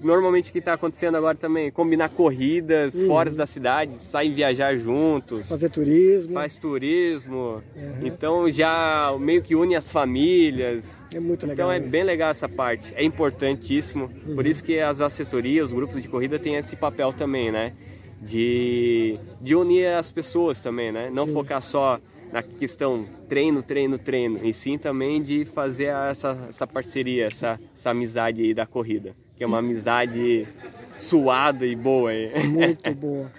normalmente 0.03 0.49
o 0.49 0.51
que 0.51 0.59
está 0.59 0.73
acontecendo 0.73 1.15
agora 1.15 1.35
também, 1.37 1.71
combinar 1.71 2.09
corridas 2.09 2.93
uhum. 2.93 3.07
fora 3.07 3.31
da 3.31 3.45
cidade, 3.45 3.95
sair 4.01 4.33
viajar 4.33 4.75
juntos. 4.77 5.47
Fazer 5.47 5.69
turismo. 5.69 6.33
Faz 6.33 6.57
turismo. 6.57 7.63
Uhum. 7.75 8.05
Então 8.07 8.51
já 8.51 9.15
meio 9.19 9.41
que 9.41 9.55
une 9.55 9.75
as 9.75 9.89
famílias. 9.89 11.01
É 11.13 11.19
muito 11.19 11.47
legal. 11.47 11.67
Então 11.67 11.71
é 11.71 11.79
isso. 11.79 11.89
bem 11.89 12.03
legal 12.03 12.31
essa 12.31 12.49
parte. 12.49 12.93
É 12.95 13.03
importantíssimo. 13.03 14.09
Uhum. 14.27 14.35
Por 14.35 14.45
isso 14.45 14.63
que 14.63 14.79
as 14.79 15.01
assessorias, 15.01 15.69
os 15.69 15.73
grupos 15.73 16.01
de 16.01 16.07
corrida 16.07 16.37
têm 16.37 16.55
esse 16.55 16.75
papel 16.75 17.13
também, 17.13 17.51
né? 17.51 17.73
De, 18.21 19.19
de 19.41 19.55
unir 19.55 19.87
as 19.87 20.11
pessoas 20.11 20.61
também, 20.61 20.91
né? 20.91 21.09
Não 21.11 21.25
Sim. 21.25 21.33
focar 21.33 21.61
só 21.61 21.99
na 22.31 22.41
questão 22.41 23.05
treino, 23.29 23.61
treino, 23.61 23.99
treino, 23.99 24.39
e 24.43 24.53
sim 24.53 24.75
também 24.75 25.21
de 25.21 25.45
fazer 25.45 25.93
essa, 26.09 26.47
essa 26.49 26.65
parceria, 26.65 27.25
essa, 27.25 27.59
essa 27.75 27.91
amizade 27.91 28.41
aí 28.41 28.55
da 28.55 28.65
corrida 28.65 29.13
que 29.43 29.45
é 29.45 29.47
uma 29.47 29.59
amizade 29.59 30.47
suada 30.97 31.65
e 31.65 31.75
boa. 31.75 32.11
Muito 32.47 32.93
boa. 32.95 33.29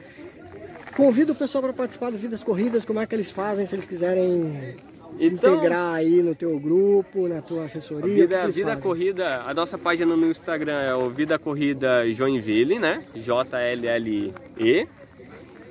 Convido 0.94 1.32
o 1.32 1.34
pessoal 1.34 1.64
para 1.64 1.72
participar 1.72 2.10
do 2.10 2.18
Vidas 2.18 2.44
Corridas, 2.44 2.84
como 2.84 3.00
é 3.00 3.06
que 3.06 3.14
eles 3.14 3.30
fazem 3.30 3.64
se 3.64 3.74
eles 3.74 3.86
quiserem 3.86 4.76
se 5.16 5.26
então, 5.26 5.56
integrar 5.56 5.94
aí 5.94 6.22
no 6.22 6.34
teu 6.34 6.60
grupo, 6.60 7.26
na 7.26 7.40
tua 7.40 7.64
assessoria? 7.64 8.14
Vida, 8.14 8.40
que 8.40 8.46
que 8.46 8.52
Vida 8.52 8.76
Corrida, 8.76 9.40
a 9.46 9.54
nossa 9.54 9.78
página 9.78 10.14
no 10.14 10.28
Instagram 10.28 10.78
é 10.82 10.94
o 10.94 11.08
Vida 11.08 11.38
Corrida 11.38 12.06
Joinville, 12.12 12.78
né? 12.78 13.02
J-L-L-E. 13.14 14.86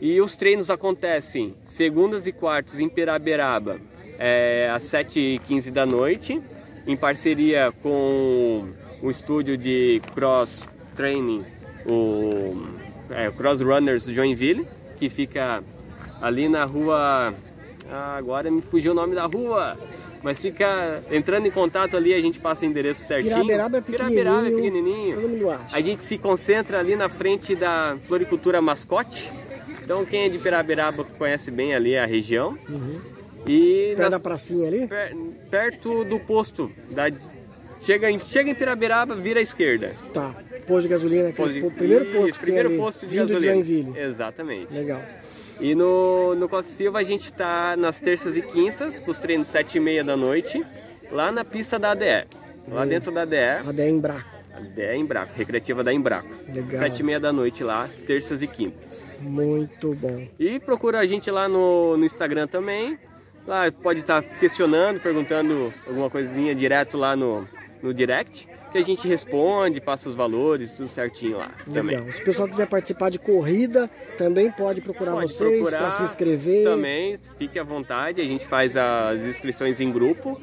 E 0.02 0.20
os 0.20 0.36
treinos 0.36 0.72
acontecem 0.72 1.54
segundas 1.68 2.26
e 2.26 2.32
quartas 2.32 2.80
em 2.80 2.90
Piraberaba, 2.90 3.80
é, 4.18 4.68
às 4.74 4.84
7h15 4.86 5.70
da 5.70 5.86
noite, 5.86 6.42
em 6.88 6.98
parceria 6.98 7.72
com 7.84 8.74
um 9.04 9.12
estúdio 9.12 9.58
de 9.58 10.02
cross 10.16 10.64
training, 10.96 11.44
o 11.86 12.56
é, 13.10 13.30
Cross 13.30 13.62
Runners 13.62 14.06
Joinville, 14.06 14.66
que 14.98 15.10
fica 15.10 15.62
ali 16.22 16.48
na 16.48 16.64
rua. 16.64 17.34
Ah, 17.92 18.16
agora 18.18 18.50
me 18.50 18.62
fugiu 18.62 18.94
o 18.94 18.96
nome 18.96 19.14
da 19.14 19.26
rua. 19.26 19.78
Mas 20.24 20.42
fica 20.42 21.04
entrando 21.12 21.48
em 21.48 21.52
contato 21.52 21.98
ali, 21.98 22.14
a 22.14 22.22
gente 22.22 22.40
passa 22.40 22.64
o 22.64 22.66
endereço 22.66 23.06
certinho. 23.06 23.36
Piraberaba 23.36 23.80
é 23.80 23.82
pequenininho. 23.82 24.18
Piraberaba 24.18 24.48
é 24.48 24.52
pequenininho. 24.52 25.16
Todo 25.16 25.30
mundo 25.30 25.50
acha. 25.50 25.76
A 25.76 25.82
gente 25.82 26.02
se 26.02 26.18
concentra 26.18 26.80
ali 26.80 26.96
na 26.96 27.10
frente 27.10 27.54
da 27.54 27.98
floricultura 28.08 28.62
mascote. 28.62 29.30
Então 29.84 30.06
quem 30.06 30.22
é 30.22 30.30
de 30.30 30.38
Piraberaba 30.38 31.04
conhece 31.04 31.52
bem 31.52 31.76
ali 31.76 31.98
a 31.98 32.06
região. 32.06 32.58
Uhum. 32.70 33.02
E 33.46 33.88
perto 33.98 34.00
nas, 34.00 34.12
da 34.12 34.20
pracinha 34.22 34.70
ali? 34.70 34.88
Per, 34.88 35.14
perto 35.52 36.06
do 36.06 36.18
posto 36.22 36.72
da 36.90 37.10
Chega 37.84 38.10
em, 38.10 38.18
chega 38.20 38.50
em 38.50 38.56
Pirabiraba, 38.56 39.14
vira 39.16 39.40
à 39.40 39.44
esquerda. 39.44 39.94
Tá. 40.14 40.34
Posto 40.66 40.84
de 40.84 40.88
gasolina, 40.88 41.34
posto 41.34 41.54
de... 41.54 41.70
primeiro 41.70 42.06
posto 42.06 42.30
Isso, 42.30 42.40
primeiro 42.40 42.70
ali, 42.70 42.78
posto 42.78 43.06
de 43.06 43.16
gasolina. 43.16 43.64
de. 43.64 44.00
Exatamente. 44.00 44.74
Legal. 44.74 45.02
E 45.60 45.76
no, 45.76 46.34
no 46.36 46.48
Costa 46.48 46.72
Silva 46.72 47.00
a 47.00 47.04
gente 47.04 47.26
está 47.26 47.76
nas 47.76 48.00
terças 48.00 48.38
e 48.38 48.42
quintas, 48.42 48.98
com 49.00 49.12
os 49.12 49.20
treinos 49.20 49.50
sete 49.50 49.78
e 49.78 49.82
meia 49.82 50.04
da 50.04 50.16
noite, 50.16 50.66
lá 51.12 51.32
na 51.32 51.44
pista 51.44 51.78
da 51.78 51.92
ADE. 51.92 52.26
Lá 52.70 52.84
hum. 52.84 52.88
dentro 52.88 53.12
da 53.12 53.24
ADE. 53.24 53.68
ADE 53.68 53.90
Embraco. 53.90 54.30
ADE 54.54 54.96
Embraco, 54.96 55.34
recreativa 55.36 55.84
da 55.84 55.94
Embraco. 55.94 56.30
Legal. 56.48 56.82
Sete 56.82 57.00
e 57.02 57.04
meia 57.04 57.20
da 57.20 57.34
noite 57.34 57.66
lá, 57.66 57.90
terças 58.08 58.42
e 58.42 58.48
quintas. 58.48 59.12
Muito 59.20 59.94
bom. 59.96 60.26
E 60.40 60.58
procura 60.58 61.00
a 61.00 61.06
gente 61.06 61.30
lá 61.30 61.50
no, 61.50 61.98
no 61.98 62.06
Instagram 62.06 62.48
também. 62.48 62.98
Lá 63.46 63.70
pode 63.70 64.00
estar 64.00 64.22
tá 64.22 64.30
questionando, 64.40 65.02
perguntando 65.02 65.74
alguma 65.86 66.10
coisinha 66.10 66.56
direto 66.56 66.98
lá 66.98 67.14
no, 67.14 67.46
no 67.84 67.94
direct 67.94 68.48
que 68.72 68.80
a 68.80 68.82
gente 68.82 69.08
responde, 69.08 69.80
passa 69.80 70.10
os 70.10 70.16
valores, 70.16 70.72
tudo 70.72 70.88
certinho 70.88 71.38
lá 71.38 71.52
Legal. 71.68 71.74
também. 71.74 72.12
Se 72.12 72.22
o 72.22 72.26
pessoal 72.26 72.48
quiser 72.48 72.66
participar 72.66 73.12
de 73.12 73.20
corrida, 73.20 73.88
também 74.18 74.50
pode 74.50 74.82
procurar 74.82 75.12
pode 75.12 75.32
vocês 75.32 75.70
para 75.70 75.92
se 75.92 76.02
inscrever. 76.02 76.64
Também, 76.64 77.20
fique 77.38 77.60
à 77.60 77.64
vontade, 77.64 78.20
a 78.20 78.26
gente 78.26 78.48
faz 78.48 78.76
as 78.76 79.22
inscrições 79.22 79.80
em 79.80 79.92
grupo. 79.92 80.42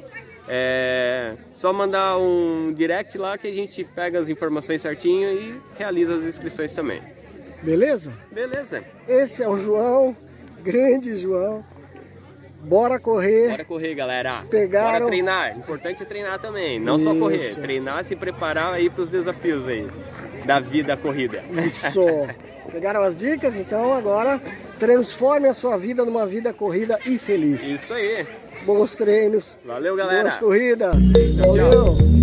É 0.49 1.35
só 1.57 1.73
mandar 1.73 2.19
um 2.19 2.73
direct 2.73 3.17
lá 3.19 3.37
que 3.37 3.49
a 3.49 3.53
gente 3.53 3.85
pega 3.85 4.19
as 4.19 4.29
informações 4.29 4.83
certinho 4.83 5.31
e 5.33 5.61
realiza 5.77 6.15
as 6.15 6.23
inscrições 6.23 6.73
também. 6.73 7.03
Beleza? 7.63 8.13
Beleza. 8.33 8.83
Esse 9.09 9.43
é 9.43 9.49
o 9.49 9.59
João, 9.59 10.17
grande 10.63 11.17
João. 11.17 11.65
Bora 12.61 12.99
correr. 12.99 13.51
Bora 13.51 13.65
correr, 13.65 13.95
galera. 13.95 14.45
Pegaram... 14.51 14.91
Bora 14.91 15.07
treinar. 15.07 15.59
Importante 15.59 16.03
é 16.03 16.07
treinar 16.07 16.39
também, 16.39 16.79
não 16.79 16.97
Isso. 16.97 17.05
só 17.05 17.15
correr. 17.15 17.55
Treinar, 17.57 18.05
se 18.05 18.15
preparar 18.15 18.75
aí 18.75 18.91
para 18.91 19.03
os 19.03 19.09
desafios 19.09 19.67
aí 19.67 19.89
da 20.45 20.61
vida 20.61 20.97
corrida. 20.97 21.43
Isso. 21.65 22.01
Pegaram 22.71 23.03
as 23.03 23.17
dicas? 23.17 23.57
Então 23.57 23.93
agora 23.93 24.41
transforme 24.79 25.49
a 25.49 25.55
sua 25.55 25.77
vida 25.77 26.05
numa 26.05 26.27
vida 26.27 26.53
corrida 26.53 26.99
e 27.05 27.19
feliz. 27.19 27.67
Isso 27.67 27.95
aí. 27.95 28.27
Bons 28.65 28.95
treinos. 28.95 29.59
Valeu, 29.65 29.97
galera. 29.97 30.23
Boas 30.23 30.37
corridas. 30.37 30.95
Tchau, 30.95 31.57
tchau. 31.57 31.57
Valeu. 31.57 32.20